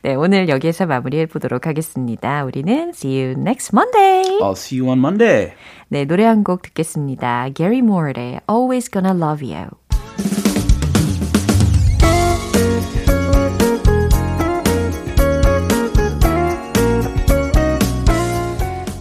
네, 0.04 0.14
오늘 0.14 0.48
여기에서 0.48 0.86
마무리해 0.86 1.26
보도록 1.26 1.66
하겠습니다. 1.66 2.44
우리는 2.44 2.90
see 2.94 3.20
you 3.20 3.32
next 3.32 3.74
Monday. 3.74 4.40
I'll 4.42 4.52
see 4.56 4.80
you 4.80 4.90
on 4.92 5.00
Monday. 5.00 5.54
네, 5.90 6.06
노래 6.06 6.26
한 6.26 6.44
곡 6.44 6.62
듣겠습니다. 6.62 7.50
Gary 7.56 7.80
Moore의 7.80 8.42
Always 8.48 8.92
Gonna 8.92 9.18
Love 9.18 9.42
You. 9.44 9.70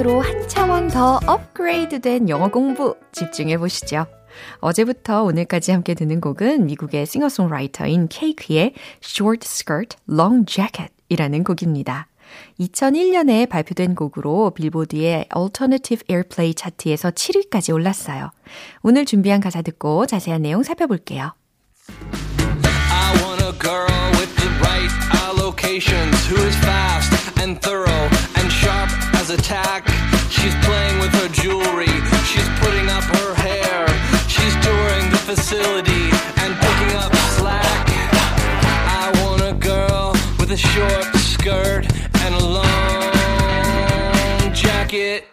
음악으로 0.00 0.20
한 0.20 0.48
차원 0.48 0.88
더 0.88 1.20
업그레이드된 1.26 2.28
영어 2.28 2.48
공부 2.48 2.96
집중해 3.12 3.58
보시죠. 3.58 4.06
어제부터 4.60 5.22
오늘까지 5.24 5.72
함께 5.72 5.94
듣는 5.94 6.20
곡은 6.20 6.66
미국의 6.66 7.06
싱어송라이터인 7.06 8.08
Cake의 8.08 8.74
Short 9.02 9.46
Skirt, 9.46 9.96
Long 10.10 10.44
Jacket 10.46 10.92
이라는 11.08 11.44
곡입니다. 11.44 12.08
2001년에 12.60 13.48
발표된 13.48 13.94
곡으로 13.94 14.50
빌보드의 14.50 15.28
Alternative 15.36 16.04
Airplay 16.10 16.54
차트에서 16.54 17.10
7위까지 17.10 17.74
올랐어요. 17.74 18.30
오늘 18.82 19.04
준비한 19.04 19.40
가사 19.40 19.62
듣고 19.62 20.06
자세한 20.06 20.42
내용 20.42 20.62
살펴볼게요. 20.62 21.34
I 22.92 23.22
want 23.22 23.42
a 23.42 23.52
girl 23.58 24.10
with 24.12 24.34
the 24.36 24.50
right 24.60 24.92
allocations 25.26 26.28
who 26.28 26.40
is 26.46 26.56
fast 26.58 27.19
and 27.40 27.60
thorough 27.62 28.08
and 28.36 28.52
sharp 28.52 28.90
as 29.14 29.30
a 29.30 29.36
tack. 29.36 29.88
She's 30.28 30.54
playing 30.66 31.00
with 31.00 31.12
her 31.20 31.28
jewelry, 31.28 31.94
she's 32.30 32.48
putting 32.60 32.88
up 32.88 33.04
her 33.16 33.34
hair, 33.34 33.88
she's 34.28 34.54
touring 34.66 35.10
the 35.10 35.22
facility 35.30 36.10
and 36.42 36.50
picking 36.64 36.92
up 36.96 37.12
slack. 37.36 37.86
I 39.02 39.10
want 39.22 39.42
a 39.42 39.54
girl 39.54 40.12
with 40.38 40.50
a 40.52 40.56
short 40.56 41.06
skirt 41.16 41.86
and 42.22 42.34
a 42.34 42.44
long 42.44 43.12
jacket. 44.54 45.24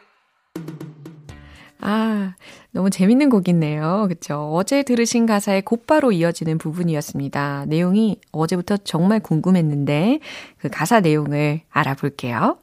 아, 1.80 2.34
너무 2.78 2.92
재밌는 2.92 3.30
곡이네요. 3.32 4.06
그쵸? 4.08 4.52
어제 4.54 4.84
들으신 4.84 5.26
가사에 5.26 5.62
곧바로 5.62 6.12
이어지는 6.12 6.60
부분이었습니다. 6.60 7.66
내용이 7.66 8.20
어제부터 8.32 8.78
정말 8.78 9.20
궁금했는데 9.20 10.20
그 10.60 10.70
가사 10.70 11.00
내용을 11.00 11.62
알아볼게요. 11.72 12.60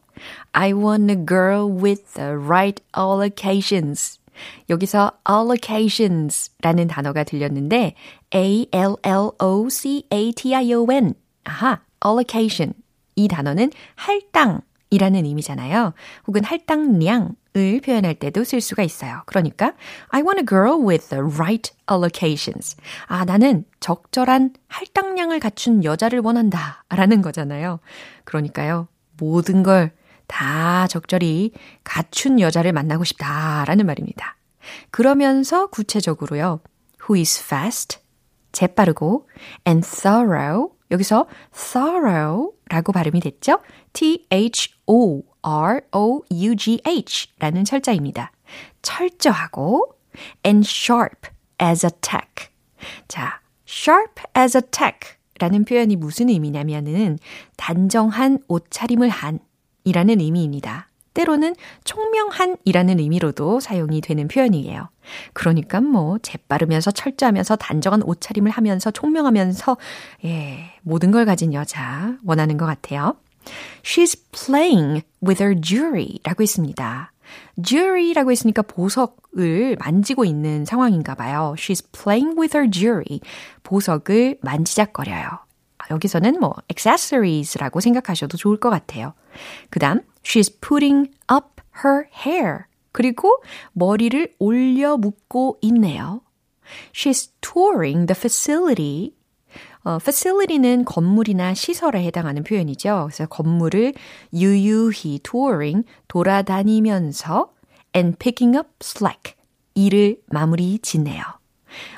I 0.52 0.72
want 0.72 1.12
a 1.12 1.18
girl 1.26 1.68
with 1.68 2.14
the 2.14 2.30
right 2.30 2.80
allocations. 2.96 4.20
여기서 4.70 5.10
allocations 5.28 6.52
라는 6.60 6.86
단어가 6.86 7.24
들렸는데 7.24 7.96
A-L-L-O-C-A-T-I-O-N. 8.32 8.74
아하, 11.42 11.80
allocation. 12.06 12.74
이 13.16 13.26
단어는 13.26 13.72
할당이라는 13.96 15.24
의미잖아요. 15.24 15.92
혹은 16.28 16.44
할당량 16.44 17.34
을 17.56 17.80
표현할 17.80 18.16
때도 18.16 18.42
쓸 18.44 18.60
수가 18.60 18.82
있어요. 18.82 19.22
그러니까 19.26 19.74
I 20.08 20.22
want 20.22 20.40
a 20.40 20.44
girl 20.46 20.84
with 20.84 21.08
the 21.08 21.22
right 21.22 21.72
allocations. 21.90 22.76
아, 23.06 23.24
나는 23.24 23.64
적절한 23.80 24.54
할당량을 24.68 25.38
갖춘 25.38 25.84
여자를 25.84 26.20
원한다. 26.20 26.84
라는 26.88 27.22
거잖아요. 27.22 27.80
그러니까요. 28.24 28.88
모든 29.16 29.62
걸 29.62 29.92
다 30.26 30.86
적절히 30.86 31.52
갖춘 31.82 32.40
여자를 32.40 32.72
만나고 32.72 33.04
싶다라는 33.04 33.86
말입니다. 33.86 34.36
그러면서 34.90 35.66
구체적으로요. 35.66 36.60
Who 37.02 37.20
is 37.20 37.42
fast? 37.42 37.98
재빠르고 38.52 39.28
and 39.66 39.86
thorough. 39.86 40.74
여기서 40.90 41.26
thorough라고 41.52 42.92
발음이 42.92 43.20
됐죠? 43.20 43.60
T-H-O-R-O-U-G-H 45.44 47.28
라는 47.38 47.64
철자입니다. 47.64 48.32
철저하고 48.82 49.94
and 50.44 50.66
sharp 50.68 51.28
as 51.62 51.86
a 51.86 51.90
tack. 52.00 52.48
자, 53.08 53.40
sharp 53.68 54.22
as 54.36 54.56
a 54.56 54.62
tack 54.62 55.16
라는 55.38 55.64
표현이 55.64 55.96
무슨 55.96 56.28
의미냐면은 56.30 57.18
단정한 57.56 58.38
옷차림을 58.48 59.08
한 59.10 59.38
이라는 59.84 60.20
의미입니다. 60.20 60.88
때로는 61.12 61.54
총명한이라는 61.84 62.98
의미로도 62.98 63.60
사용이 63.60 64.00
되는 64.00 64.26
표현이에요. 64.26 64.88
그러니까 65.32 65.80
뭐 65.80 66.18
재빠르면서 66.18 66.90
철저하면서 66.90 67.56
단정한 67.56 68.02
옷차림을 68.02 68.50
하면서 68.50 68.90
총명하면서 68.90 69.76
예, 70.24 70.72
모든 70.82 71.12
걸 71.12 71.24
가진 71.24 71.52
여자 71.52 72.16
원하는 72.24 72.56
것 72.56 72.66
같아요. 72.66 73.16
She's 73.82 74.16
playing 74.32 75.02
with 75.22 75.42
her 75.42 75.60
jewelry라고 75.60 76.42
했습니다. 76.42 77.12
jewelry라고 77.62 78.30
했으니까 78.30 78.62
보석을 78.62 79.76
만지고 79.78 80.24
있는 80.24 80.64
상황인가 80.64 81.14
봐요. 81.14 81.54
She's 81.56 81.84
playing 81.92 82.38
with 82.38 82.56
her 82.56 82.70
jewelry. 82.70 83.20
보석을 83.62 84.38
만지작거려요. 84.42 85.44
여기서는 85.90 86.40
뭐 86.40 86.54
accessories라고 86.70 87.80
생각하셔도 87.80 88.36
좋을 88.36 88.58
것 88.58 88.70
같아요. 88.70 89.14
그다음 89.70 90.00
she's 90.22 90.52
putting 90.60 91.10
up 91.32 91.62
her 91.84 92.06
hair. 92.26 92.64
그리고 92.92 93.42
머리를 93.72 94.34
올려 94.38 94.96
묶고 94.96 95.58
있네요. 95.62 96.20
She's 96.92 97.30
touring 97.40 98.06
the 98.06 98.16
facility. 98.16 99.13
어, 99.84 99.96
facility는 99.96 100.84
건물이나 100.84 101.54
시설에 101.54 102.02
해당하는 102.04 102.42
표현이죠. 102.42 103.08
그래서 103.08 103.26
건물을 103.26 103.94
유유히 104.32 105.20
touring, 105.22 105.86
돌아다니면서 106.08 107.52
and 107.94 108.18
picking 108.18 108.56
up 108.56 108.68
slack. 108.82 109.34
일을 109.74 110.18
마무리 110.26 110.78
짓네요. 110.78 111.22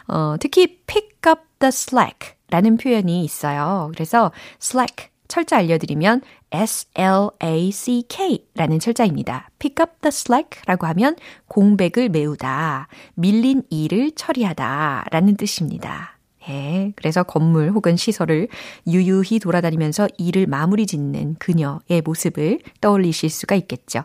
어, 0.09 0.37
특히 0.41 0.83
pick 0.87 1.11
up 1.29 1.43
the 1.59 1.69
slack 1.69 2.35
라는 2.51 2.77
표현이 2.77 3.23
있어요. 3.25 3.91
그래서 3.93 4.33
slack 4.61 5.11
철자 5.29 5.59
알려드리면 5.59 6.23
S-L-A-C-K 6.51 8.47
라는 8.55 8.79
철자입니다. 8.79 9.51
pick 9.59 9.83
up 9.83 9.93
the 10.01 10.09
slack 10.09 10.63
라고 10.67 10.87
하면 10.87 11.17
공백을 11.49 12.09
메우다, 12.09 12.89
밀린 13.15 13.65
일을 13.71 14.13
처리하다 14.13 15.07
라는 15.11 15.37
뜻입니다. 15.37 16.16
예, 16.49 16.93
그래서 16.97 17.23
건물 17.23 17.71
혹은 17.71 17.97
시설을 17.97 18.49
유유히 18.87 19.39
돌아다니면서 19.39 20.09
일을 20.19 20.47
마무리 20.47 20.87
짓는 20.87 21.37
그녀의 21.39 22.03
모습을 22.05 22.61
떠올리실 22.81 23.31
수가 23.31 23.55
있겠죠. 23.57 24.05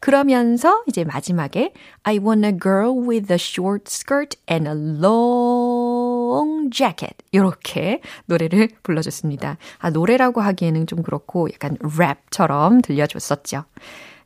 그러면서 0.00 0.82
이제 0.86 1.04
마지막에 1.04 1.72
I 2.02 2.18
want 2.18 2.46
a 2.46 2.52
girl 2.58 3.06
with 3.06 3.32
a 3.32 3.36
short 3.36 3.84
skirt 3.86 4.38
and 4.50 4.68
a 4.68 4.74
long 4.74 6.70
jacket 6.70 7.16
이렇게 7.32 8.00
노래를 8.26 8.70
불러줬습니다. 8.82 9.58
아 9.78 9.90
노래라고 9.90 10.40
하기에는 10.40 10.86
좀 10.86 11.02
그렇고 11.02 11.48
약간 11.52 11.76
랩처럼 11.78 12.82
들려줬었죠. 12.82 13.64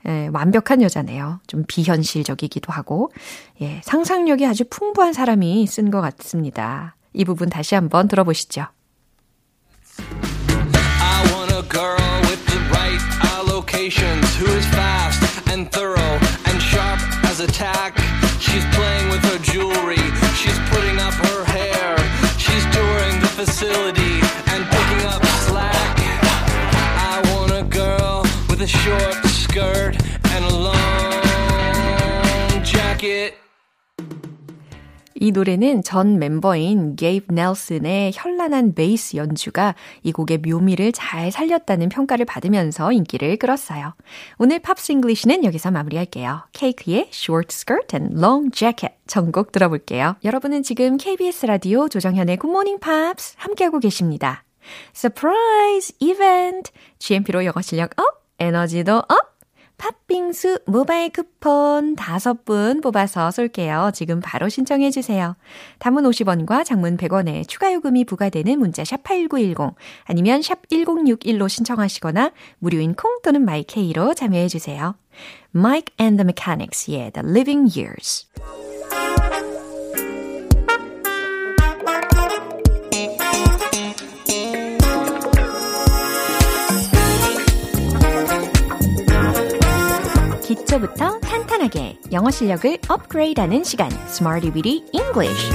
예, 0.07 0.29
완벽한 0.33 0.83
여자네요. 0.83 1.41
좀 1.47 1.65
비현실적이기도 1.67 2.73
하고 2.73 3.13
예, 3.61 3.81
상상력이 3.85 4.47
아주 4.47 4.65
풍부한 4.69 5.13
사람이 5.13 5.67
쓴 5.67 5.91
것 5.91 6.01
같습니다. 6.01 6.97
이 7.14 7.26
부분 7.26 7.50
다시 7.50 7.76
한번 7.76 8.08
들어보시죠. 8.08 8.68
I 10.00 11.34
want 11.34 11.52
a 11.54 11.64
girl 11.68 12.22
with 12.30 12.46
the 12.46 12.60
right 12.72 13.02
allocations 13.38 14.36
who 14.38 14.46
is 14.56 14.66
fast 14.68 15.22
and 15.50 15.70
thorough 15.72 16.20
and 16.46 16.62
sharp 16.62 17.00
as 17.26 17.40
a 17.40 17.48
tack. 17.48 17.98
She's 18.40 18.66
playing 18.76 19.10
with 19.10 19.24
her 19.26 19.40
jewelry. 19.40 19.98
She's 20.38 20.60
putting 20.70 21.00
up 21.00 21.14
her 21.14 21.44
hair. 21.46 21.98
She's 22.38 22.64
touring 22.70 23.20
the 23.20 23.28
facility 23.34 24.22
and 24.54 24.66
picking 24.70 25.06
up 25.10 25.26
slack. 25.50 25.98
I 27.12 27.22
want 27.34 27.52
a 27.52 27.64
girl 27.64 28.24
with 28.50 28.62
a 28.62 28.68
short 28.68 29.16
skirt 29.26 29.98
and 30.34 30.46
a 30.46 30.56
long 30.56 31.24
jacket. 32.64 33.36
이 35.23 35.31
노래는 35.31 35.85
전 35.85 36.19
멤버인 36.19 36.97
게이브 36.97 37.33
넬슨의 37.33 38.11
현란한 38.13 38.75
베이스 38.75 39.17
연주가 39.17 39.77
이 40.03 40.11
곡의 40.11 40.39
묘미를 40.39 40.91
잘 40.91 41.31
살렸다는 41.31 41.91
평가를 41.91 42.25
받으면서 42.25 42.91
인기를 42.91 43.37
끌었어요. 43.37 43.95
오늘 44.39 44.59
Pops 44.59 44.91
English는 44.91 45.45
여기서 45.45 45.71
마무리할게요. 45.71 46.43
Cake의 46.53 47.09
Short 47.13 47.55
Skirt 47.55 47.97
and 47.97 48.19
Long 48.19 48.51
Jacket 48.53 48.97
전곡 49.07 49.53
들어볼게요. 49.53 50.17
여러분은 50.25 50.65
지금 50.65 50.97
KBS 50.97 51.47
라디오 51.47 51.89
조정현의 51.89 52.39
Good 52.39 52.51
Morning 52.51 52.81
Pops 52.81 53.37
함께하고 53.37 53.79
계십니다. 53.79 54.43
Surprise 54.93 55.95
Event! 56.01 56.73
GMP로 56.99 57.45
영어 57.45 57.63
실력 57.63 57.91
up, 57.97 58.25
에너지도 58.41 58.97
up! 58.97 59.32
팥빙수 59.83 60.61
모바일 60.67 61.11
쿠폰 61.11 61.97
다섯 61.97 62.45
분 62.45 62.81
뽑아서 62.81 63.33
쏠게요. 63.33 63.91
지금 63.93 64.21
바로 64.21 64.49
신청해 64.49 64.93
주세요. 64.93 65.35
단문 65.81 66.05
50원과 66.05 66.65
장문 66.65 66.97
100원에 66.97 67.49
추가 67.49 67.73
요금이 67.73 68.05
부과되는 68.05 68.61
문자 68.61 68.85
샵 68.85 69.03
8910 69.03 69.75
아니면 70.05 70.41
샵 70.41 70.69
1061로 70.69 71.49
신청하시거나 71.49 72.31
무료인 72.61 72.95
콩 72.95 73.19
또는 73.25 73.45
my 73.45 73.73
K로 73.73 74.15
참여해 74.15 74.47
주세요. 74.47 74.95
Mike 75.53 75.93
and 76.01 76.17
the 76.17 76.25
Mechanics의 76.25 77.11
The 77.11 77.29
Living 77.29 77.77
Years 77.77 78.29
기초부터 90.73 91.21
탄탄하게 91.21 91.99
영어 92.13 92.31
실력을 92.31 92.79
업그레이드하는 92.89 93.63
시간 93.63 93.93
Smarty 94.07 94.51
Weedy 94.55 94.83
English 94.93 95.51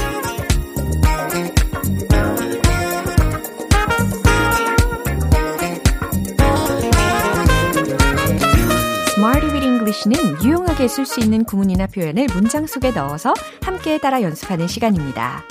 English는 9.64 10.44
유용하게 10.44 10.88
쓸 10.88 11.06
수 11.06 11.20
있는 11.20 11.44
구문이나 11.46 11.88
표현을 11.88 12.28
문장 12.34 12.68
속에 12.68 12.92
넣어서 12.92 13.34
함께 13.64 13.98
따라 13.98 14.22
연습하는 14.22 14.68
시간입니다. 14.68 15.44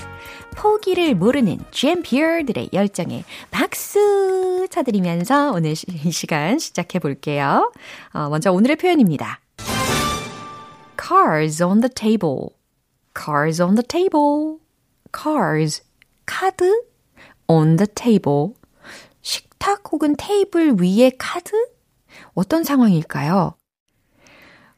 포기를 0.55 1.14
모르는 1.14 1.59
GMPR들의 1.70 2.70
열정에 2.72 3.24
박수 3.50 4.68
쳐드리면서 4.70 5.52
오늘 5.52 5.72
이 5.72 6.12
시간 6.12 6.59
시작해 6.59 6.98
볼게요. 6.98 7.72
어, 8.12 8.29
먼저 8.29 8.52
오늘의 8.52 8.76
표현입니다. 8.76 9.40
Cars 11.06 11.62
on 11.62 11.82
the 11.82 11.88
table. 11.88 12.56
Cars 13.14 13.60
on 13.60 13.76
the 13.76 13.86
table. 13.86 14.58
Cars. 15.12 15.82
카드. 16.26 16.64
On 17.46 17.76
the 17.76 17.86
table. 17.86 18.54
식탁 19.22 19.84
혹은 19.92 20.16
테이블 20.18 20.74
위에 20.80 21.12
카드? 21.16 21.54
어떤 22.34 22.64
상황일까요? 22.64 23.54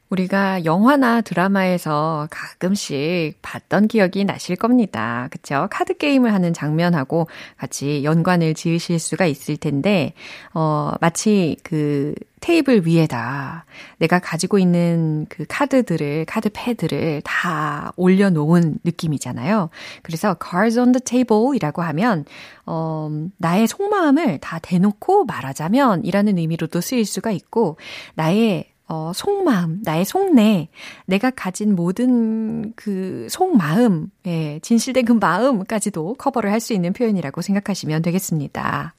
우리가 0.09 0.65
영화나 0.65 1.21
드라마에서 1.21 2.27
가끔씩 2.29 3.39
봤던 3.41 3.87
기억이 3.87 4.25
나실 4.25 4.55
겁니다. 4.55 5.29
그쵸? 5.31 5.67
카드 5.71 5.97
게임을 5.97 6.31
하는 6.31 6.53
장면하고 6.53 7.27
같이 7.57 8.03
연관을 8.03 8.53
지으실 8.53 8.99
수가 8.99 9.25
있을 9.25 9.57
텐데, 9.57 10.13
어, 10.53 10.93
마치 11.01 11.57
그 11.63 12.13
테이블 12.39 12.85
위에다 12.85 13.65
내가 13.97 14.19
가지고 14.19 14.59
있는 14.59 15.25
그 15.29 15.45
카드들을, 15.47 16.25
카드 16.25 16.49
패드를 16.53 17.21
다 17.23 17.91
올려놓은 17.95 18.79
느낌이잖아요. 18.83 19.69
그래서 20.03 20.35
cards 20.41 20.79
on 20.79 20.91
the 20.91 21.01
table 21.01 21.55
이라고 21.55 21.81
하면, 21.81 22.25
어, 22.65 23.09
나의 23.37 23.67
속마음을 23.67 24.39
다 24.39 24.59
대놓고 24.59 25.25
말하자면 25.25 26.05
이라는 26.05 26.37
의미로도 26.37 26.81
쓰일 26.81 27.05
수가 27.05 27.31
있고, 27.31 27.77
나의 28.15 28.65
어, 28.91 29.11
속마음, 29.13 29.81
나의 29.83 30.03
속내, 30.03 30.69
내가 31.05 31.29
가진 31.29 31.75
모든 31.75 32.73
그 32.75 33.27
속마음, 33.29 34.09
예, 34.25 34.59
진실된 34.63 35.05
그 35.05 35.11
마음까지도 35.13 36.15
커버를 36.15 36.51
할 36.51 36.59
수 36.59 36.73
있는 36.73 36.91
표현이라고 36.93 37.41
생각하시면 37.41 38.01
되겠습니다. 38.01 38.95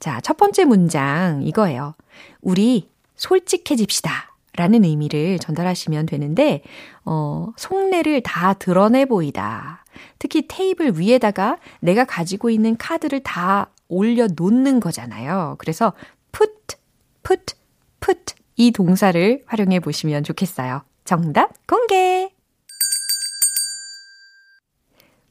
자, 0.00 0.20
첫 0.20 0.36
번째 0.36 0.64
문장 0.64 1.42
이거예요. 1.42 1.94
우리 2.40 2.88
솔직해집시다. 3.16 4.36
라는 4.54 4.84
의미를 4.84 5.38
전달하시면 5.38 6.06
되는데, 6.06 6.62
어, 7.04 7.52
속내를 7.56 8.22
다 8.22 8.54
드러내 8.54 9.04
보이다. 9.04 9.84
특히 10.18 10.48
테이블 10.48 10.98
위에다가 10.98 11.58
내가 11.80 12.04
가지고 12.04 12.50
있는 12.50 12.76
카드를 12.76 13.20
다 13.20 13.70
올려놓는 13.86 14.80
거잖아요. 14.80 15.54
그래서 15.58 15.92
put, 16.32 16.76
put, 17.22 17.54
put 18.00 18.34
이 18.56 18.72
동사를 18.72 19.42
활용해 19.46 19.78
보시면 19.78 20.24
좋겠어요. 20.24 20.82
정답 21.04 21.52
공개! 21.66 22.30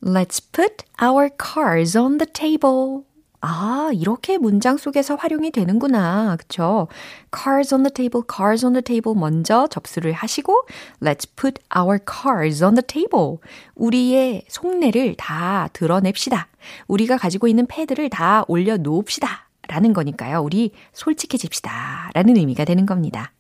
Let's 0.02 0.40
put 0.54 0.86
our 1.02 1.30
cards 1.38 1.98
on 1.98 2.18
the 2.18 2.32
table. 2.32 3.04
아, 3.50 3.92
이렇게 3.94 4.38
문장 4.38 4.76
속에서 4.76 5.16
활용이 5.16 5.52
되는구나. 5.52 6.36
그쵸? 6.36 6.90
cards 7.34 7.74
on 7.74 7.84
the 7.84 7.92
table, 7.94 8.22
cards 8.30 8.66
on 8.66 8.74
the 8.74 8.82
table 8.84 9.18
먼저 9.18 9.68
접수를 9.68 10.12
하시고 10.12 10.54
let's 11.02 11.26
put 11.38 11.62
our 11.74 11.98
cards 12.06 12.62
on 12.62 12.76
the 12.76 12.84
table. 12.86 13.38
우리의 13.76 14.44
속내를 14.50 15.16
다 15.16 15.70
드러냅시다. 15.72 16.50
우리가 16.88 17.16
가지고 17.16 17.48
있는 17.48 17.66
패드를 17.68 18.10
다 18.10 18.44
올려놓읍시다. 18.50 19.48
라는 19.70 19.94
거니까요. 19.94 20.42
우리 20.42 20.72
솔직해집시다. 20.92 22.12
라는 22.14 22.36
의미가 22.36 22.66
되는 22.66 22.86
겁니다. 22.86 23.32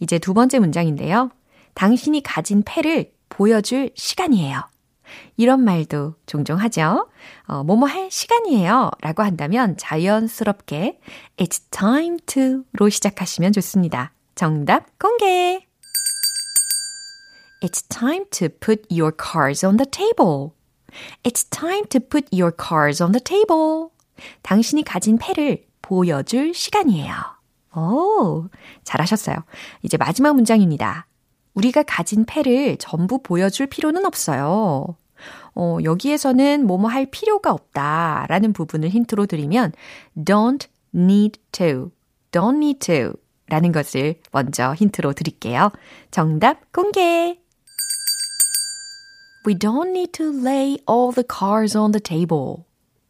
이제 0.00 0.18
두 0.18 0.32
번째 0.32 0.60
문장인데요. 0.60 1.30
당신이 1.74 2.22
가진 2.22 2.62
패를 2.64 3.12
보여줄 3.28 3.90
시간이에요. 3.96 4.62
이런 5.36 5.64
말도 5.64 6.14
종종 6.26 6.58
하죠. 6.58 7.08
어, 7.46 7.64
뭐뭐 7.64 7.86
할 7.86 8.10
시간이에요. 8.10 8.90
라고 9.00 9.22
한다면 9.22 9.76
자연스럽게 9.76 11.00
It's 11.36 11.70
time 11.70 12.18
to로 12.26 12.88
시작하시면 12.88 13.52
좋습니다. 13.52 14.12
정답 14.34 14.98
공개! 14.98 15.66
It's 17.62 17.88
time 17.88 18.24
to 18.30 18.48
put 18.48 18.82
your 18.90 19.12
cards 19.16 19.64
on 19.64 19.76
the 19.76 19.88
table. 19.88 20.52
It's 21.22 21.48
time 21.48 21.86
to 21.90 22.00
put 22.00 22.26
your 22.32 22.52
cards 22.52 23.02
on 23.02 23.12
the 23.12 23.22
table. 23.22 23.88
당신이 24.42 24.82
가진 24.82 25.16
패를 25.16 25.64
보여줄 25.80 26.54
시간이에요. 26.54 27.14
오, 27.76 28.48
잘하셨어요. 28.84 29.36
이제 29.82 29.96
마지막 29.96 30.34
문장입니다. 30.34 31.06
우리가 31.54 31.82
가진 31.82 32.24
패를 32.24 32.76
전부 32.78 33.22
보여줄 33.22 33.66
필요는 33.66 34.04
없어요. 34.04 34.96
어, 35.54 35.78
여기에서는 35.82 36.66
뭐뭐 36.66 36.88
할 36.88 37.06
필요가 37.06 37.52
없다 37.52 38.26
라는 38.28 38.52
부분을 38.52 38.88
힌트로 38.88 39.26
드리면 39.26 39.72
don't 40.16 40.66
need 40.94 41.38
to, 41.52 41.90
don't 42.30 42.56
need 42.56 42.78
to 42.80 43.12
라는 43.48 43.70
것을 43.70 44.16
먼저 44.30 44.74
힌트로 44.74 45.12
드릴게요. 45.12 45.70
정답 46.10 46.72
공개! 46.72 47.38
We 49.46 49.54
don't 49.54 49.88
need 49.88 50.12
to 50.12 50.26
lay 50.26 50.78
all 50.88 51.12
the 51.12 51.24
cards 51.28 51.76
on 51.76 51.92
the 51.92 52.00
table. 52.00 52.64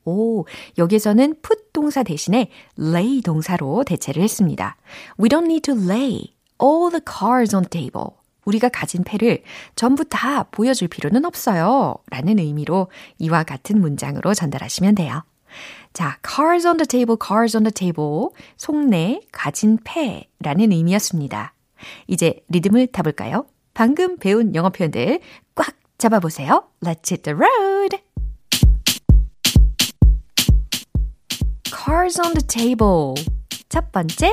오, 0.04 0.46
여기서는 0.78 1.36
put 1.42 1.72
동사 1.72 2.02
대신에 2.02 2.50
lay 2.78 3.20
동사로 3.20 3.84
대체를 3.84 4.22
했습니다. 4.22 4.76
We 5.20 5.28
don't 5.28 5.44
need 5.44 5.60
to 5.62 5.74
lay 5.74 6.34
all 6.60 6.90
the 6.90 7.02
cards 7.06 7.54
on 7.54 7.64
the 7.64 7.68
table. 7.68 8.21
우리가 8.44 8.68
가진 8.68 9.04
패를 9.04 9.42
전부 9.76 10.04
다 10.04 10.44
보여줄 10.44 10.88
필요는 10.88 11.24
없어요. 11.24 11.96
라는 12.10 12.38
의미로 12.38 12.88
이와 13.18 13.44
같은 13.44 13.80
문장으로 13.80 14.34
전달하시면 14.34 14.94
돼요. 14.94 15.24
자, 15.92 16.18
cards 16.26 16.66
on 16.66 16.78
the 16.78 16.86
table, 16.86 17.16
cards 17.20 17.56
on 17.56 17.64
the 17.64 17.72
table. 17.72 18.28
속내, 18.56 19.20
가진 19.30 19.78
패라는 19.84 20.72
의미였습니다. 20.72 21.54
이제 22.06 22.40
리듬을 22.48 22.88
타볼까요? 22.88 23.46
방금 23.74 24.16
배운 24.16 24.54
영어 24.54 24.70
표현들 24.70 25.20
꽉 25.54 25.74
잡아보세요. 25.98 26.64
Let's 26.82 27.10
hit 27.10 27.22
the 27.22 27.36
road! 27.36 27.98
Cards 31.64 32.20
on 32.20 32.34
the 32.34 32.46
table. 32.46 33.14
첫 33.68 33.90
번째, 33.92 34.30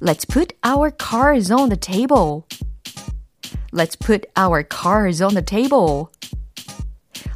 Let's 0.00 0.24
put 0.24 0.54
our 0.64 0.90
cards 0.90 1.52
on 1.52 1.68
the 1.68 1.76
table. 1.76 2.44
Let's 3.71 3.95
put 3.95 4.25
our 4.35 4.63
cards 4.63 5.21
on 5.21 5.33
the 5.33 5.41
table. 5.41 6.11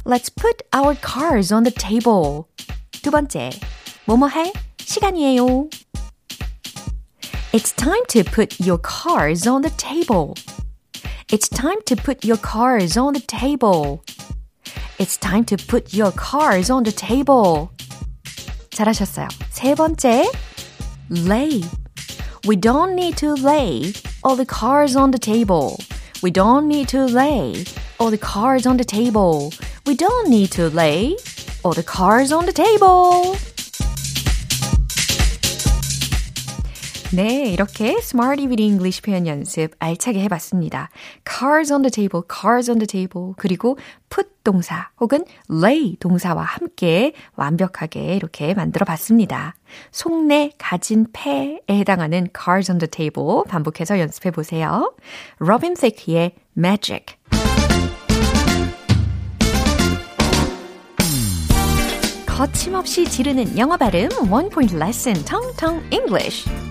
Let's 0.04 0.28
put 0.28 0.62
our 0.72 0.94
cards 0.94 1.52
on 1.52 1.64
the 1.64 1.70
table. 1.70 2.48
두 3.02 3.10
번째, 3.10 3.50
뭐뭐 4.06 4.28
할 4.28 4.52
시간이에요. 4.78 5.70
It's 7.52 7.72
time 7.76 8.04
to 8.08 8.24
put 8.24 8.58
your 8.60 8.78
cards 8.78 9.46
on 9.46 9.62
the 9.62 9.70
table. 9.76 10.34
It's 11.28 11.48
time 11.48 11.80
to 11.86 11.96
put 11.96 12.24
your 12.24 12.38
cards 12.38 12.96
on 12.96 13.14
the 13.14 13.20
table. 13.20 14.02
It's 14.98 15.16
time 15.16 15.44
to 15.46 15.56
put 15.56 15.94
your 15.94 16.12
cards 16.12 16.70
on 16.70 16.84
the 16.84 16.92
table. 16.92 17.70
잘하셨어요. 18.70 19.28
세 19.50 19.74
번째, 19.74 20.30
lay. 21.10 21.62
We 22.46 22.56
don't 22.56 22.94
need 22.94 23.16
to 23.18 23.34
lay 23.34 23.92
all 24.24 24.36
the 24.36 24.46
cards 24.46 24.96
on 24.96 25.10
the 25.10 25.18
table. 25.18 25.76
We 26.23 26.31
don't 26.31 26.67
need 26.67 26.87
to 26.89 27.05
lay 27.05 27.63
all 27.99 28.09
the 28.09 28.17
cards 28.17 28.65
on 28.65 28.77
the 28.77 28.83
table. 28.83 29.53
We 29.85 29.95
don't 29.95 30.29
need 30.29 30.51
to 30.53 30.69
lay 30.69 31.15
all 31.63 31.73
the 31.73 31.83
cards 31.83 32.31
on 32.31 32.45
the 32.45 32.51
table. 32.51 33.37
네, 37.13 37.45
이렇게 37.45 37.95
Smarty 37.99 38.47
with 38.47 38.61
English 38.61 39.01
표현 39.01 39.27
연습 39.27 39.71
알차게 39.79 40.19
해봤습니다. 40.23 40.89
Cards 41.25 41.71
on 41.71 41.81
the 41.81 41.89
table, 41.89 42.21
cards 42.29 42.69
on 42.69 42.79
the 42.79 42.85
table, 42.85 43.33
그리고 43.37 43.77
put 44.09 44.29
동사 44.43 44.89
혹은 44.99 45.23
lay 45.49 45.95
동사와 46.01 46.43
함께 46.43 47.13
완벽하게 47.35 48.15
이렇게 48.15 48.53
만들어 48.53 48.83
봤습니다. 48.85 49.55
속내 49.91 50.51
가진 50.57 51.07
패에 51.13 51.61
해당하는 51.69 52.27
cards 52.37 52.69
on 52.69 52.77
the 52.77 52.89
table 52.89 53.43
반복해서 53.47 53.99
연습해 53.99 54.31
보세요. 54.31 54.93
Robin 55.39 55.75
Thicke의 55.75 56.33
Magic. 56.57 57.05
거침없이 62.25 63.05
지르는 63.05 63.57
영어 63.57 63.77
발음 63.77 64.09
원 64.29 64.49
포인트 64.49 64.75
레슨 64.75 65.13
텅텅 65.25 65.81
English. 65.91 66.66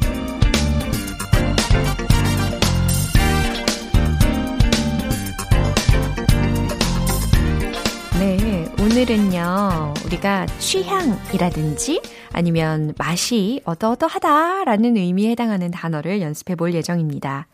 오늘은요, 8.87 9.95
우리가 10.05 10.47
취향이라든지 10.61 12.01
아니면 12.33 12.95
맛이 12.97 13.61
어떠어떠하다라는 13.65 14.97
의미에 14.97 15.31
해당하는 15.31 15.73
단어를 15.73 16.21
연습해 16.23 16.55
볼 16.55 16.73
예정입니다. 16.73 17.49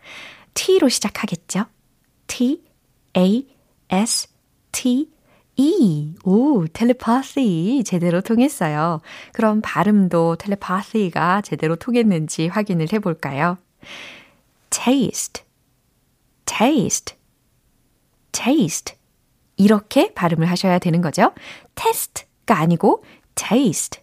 T로 0.53 0.89
시작하겠죠? 0.89 1.65
T, 2.27 2.61
A, 3.17 3.47
S, 3.89 4.27
T, 4.71 5.09
E. 5.55 6.13
오, 6.23 6.67
텔레파시 6.67 7.81
제대로 7.83 8.21
통했어요. 8.21 9.01
그럼 9.31 9.59
발음도 9.63 10.35
텔레파시가 10.35 11.41
제대로 11.41 11.75
통했는지 11.75 12.47
확인을 12.47 12.93
해 12.93 12.99
볼까요? 12.99 13.57
taste, 14.69 15.43
taste, 16.45 17.17
taste. 18.31 19.02
이렇게 19.57 20.13
발음을 20.13 20.49
하셔야 20.49 20.79
되는 20.79 21.01
거죠. 21.01 21.33
test가 21.75 22.57
아니고 22.57 23.03
taste, 23.35 24.01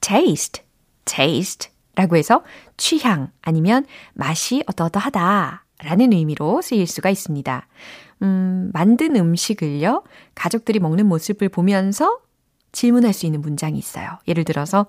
taste, 0.00 0.64
taste 1.04 1.70
라고 1.94 2.16
해서 2.16 2.44
취향 2.76 3.32
아니면 3.42 3.84
맛이 4.14 4.62
어떠어떠하다 4.66 5.64
라는 5.84 6.12
의미로 6.12 6.60
쓰일 6.62 6.86
수가 6.86 7.10
있습니다. 7.10 7.66
음, 8.22 8.70
만든 8.72 9.16
음식을요, 9.16 10.02
가족들이 10.34 10.80
먹는 10.80 11.06
모습을 11.06 11.48
보면서 11.48 12.18
질문할 12.72 13.12
수 13.12 13.26
있는 13.26 13.40
문장이 13.40 13.78
있어요. 13.78 14.18
예를 14.26 14.44
들어서, 14.44 14.86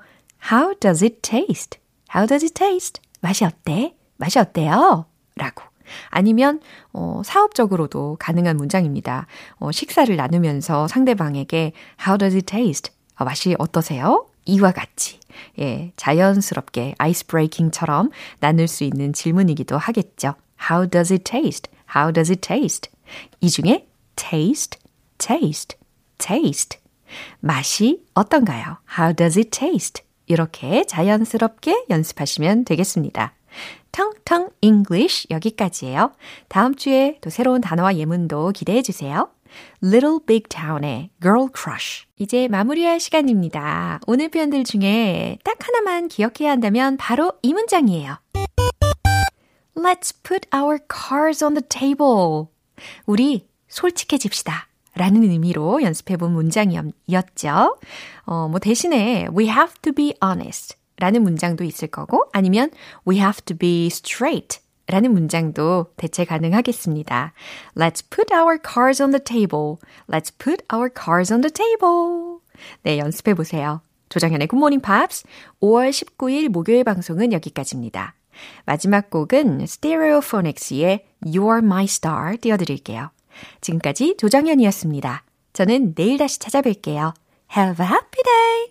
How 0.52 0.76
does 0.80 1.04
it 1.04 1.22
taste? 1.22 1.80
How 2.14 2.28
does 2.28 2.44
it 2.44 2.54
taste? 2.54 3.02
맛이 3.22 3.46
어때? 3.46 3.96
맛이 4.18 4.40
어때요? 4.40 5.06
라고. 5.36 5.64
아니면, 6.10 6.60
어, 6.94 7.22
사업적으로도 7.24 8.18
가능한 8.20 8.58
문장입니다. 8.58 9.28
어, 9.58 9.72
식사를 9.72 10.16
나누면서 10.16 10.88
상대방에게 10.88 11.74
How 12.06 12.18
does 12.18 12.36
it 12.36 12.46
taste? 12.46 12.94
어, 13.18 13.26
맛이 13.26 13.56
어떠세요? 13.60 14.26
이와 14.46 14.72
같이, 14.72 15.20
예, 15.60 15.92
자연스럽게 15.96 16.96
아이스 16.98 17.28
브레이킹처럼 17.28 18.10
나눌 18.40 18.68
수 18.68 18.84
있는 18.84 19.14
질문이기도 19.14 19.78
하겠죠. 19.78 20.34
How 20.70 20.90
does 20.90 21.14
it 21.14 21.24
taste? 21.24 21.72
How 21.96 22.12
does 22.12 22.32
it 22.32 22.42
taste? 22.42 22.92
이 23.42 23.50
중에 23.50 23.88
taste, 24.16 24.80
taste, 25.18 25.78
taste. 26.18 26.80
맛이 27.40 28.04
어떤가요? 28.14 28.78
How 28.98 29.16
does 29.16 29.38
it 29.38 29.50
taste? 29.52 30.04
이렇게 30.28 30.86
자연스럽게 30.86 31.86
연습하시면 31.90 32.66
되겠습니다. 32.66 33.34
텅텅 33.92 34.50
English 34.62 35.28
여기까지예요. 35.32 36.12
다음 36.48 36.76
주에 36.76 37.18
또 37.22 37.30
새로운 37.30 37.62
단어와 37.62 37.96
예문도 37.98 38.52
기대해 38.52 38.82
주세요. 38.82 39.30
Little 39.84 40.20
Big 40.26 40.44
Town의 40.50 41.10
Girl 41.22 41.48
Crush. 41.56 42.06
이제 42.18 42.48
마무리할 42.48 43.00
시간입니다. 43.00 44.00
오늘 44.08 44.30
표현들 44.30 44.64
중에 44.64 45.40
딱 45.44 45.58
하나만 45.60 46.08
기억해야 46.08 46.52
한다면 46.52 46.98
바로 46.98 47.34
이 47.42 47.54
문장이에요. 47.54 48.18
Let's 49.76 50.14
put 50.24 50.48
our 50.54 50.80
cards 50.90 51.44
on 51.44 51.54
the 51.54 51.66
table. 51.68 52.48
우리 53.06 53.48
솔직해집시다. 53.70 54.68
라는 54.96 55.24
의미로 55.24 55.82
연습해 55.82 56.18
본 56.18 56.34
문장이었죠. 56.34 57.80
어, 58.26 58.48
뭐 58.50 58.60
대신에 58.60 59.28
we 59.36 59.48
have 59.48 59.74
to 59.82 59.94
be 59.94 60.14
honest 60.22 60.76
라는 61.00 61.24
문장도 61.24 61.64
있을 61.64 61.88
거고 61.88 62.26
아니면 62.34 62.70
we 63.08 63.18
have 63.18 63.42
to 63.46 63.58
be 63.58 63.88
straight 63.88 64.60
라는 64.88 65.14
문장도 65.14 65.94
대체 65.98 66.26
가능하겠습니다. 66.26 67.34
Let's 67.76 68.04
put 68.10 68.34
our 68.34 68.60
cards 68.62 69.02
on 69.02 69.12
the 69.12 69.24
table. 69.24 69.78
Let's 70.10 70.32
put 70.38 70.64
our 70.74 70.90
cards 70.92 71.32
on 71.32 71.42
the 71.42 71.52
table. 71.52 72.40
네, 72.84 72.98
연습해 72.98 73.34
보세요. 73.36 73.82
조정현의 74.10 74.48
굿모닝 74.48 74.82
팝스 74.82 75.24
5월 75.62 75.92
19일 75.92 76.50
목요일 76.50 76.84
방송은 76.84 77.32
여기까지입니다. 77.34 78.16
마지막 78.66 79.10
곡은 79.10 79.66
스테레오포닉스의 79.68 81.06
You're 81.26 81.60
My 81.60 81.84
Star 81.84 82.38
띄워드릴게요. 82.38 83.12
지금까지 83.62 84.18
조정현이었습니다. 84.18 85.24
저는 85.54 85.94
내일 85.94 86.18
다시 86.18 86.40
찾아뵐게요. 86.40 87.14
Have 87.56 87.86
a 87.86 87.92
happy 87.92 88.24
day! 88.24 88.70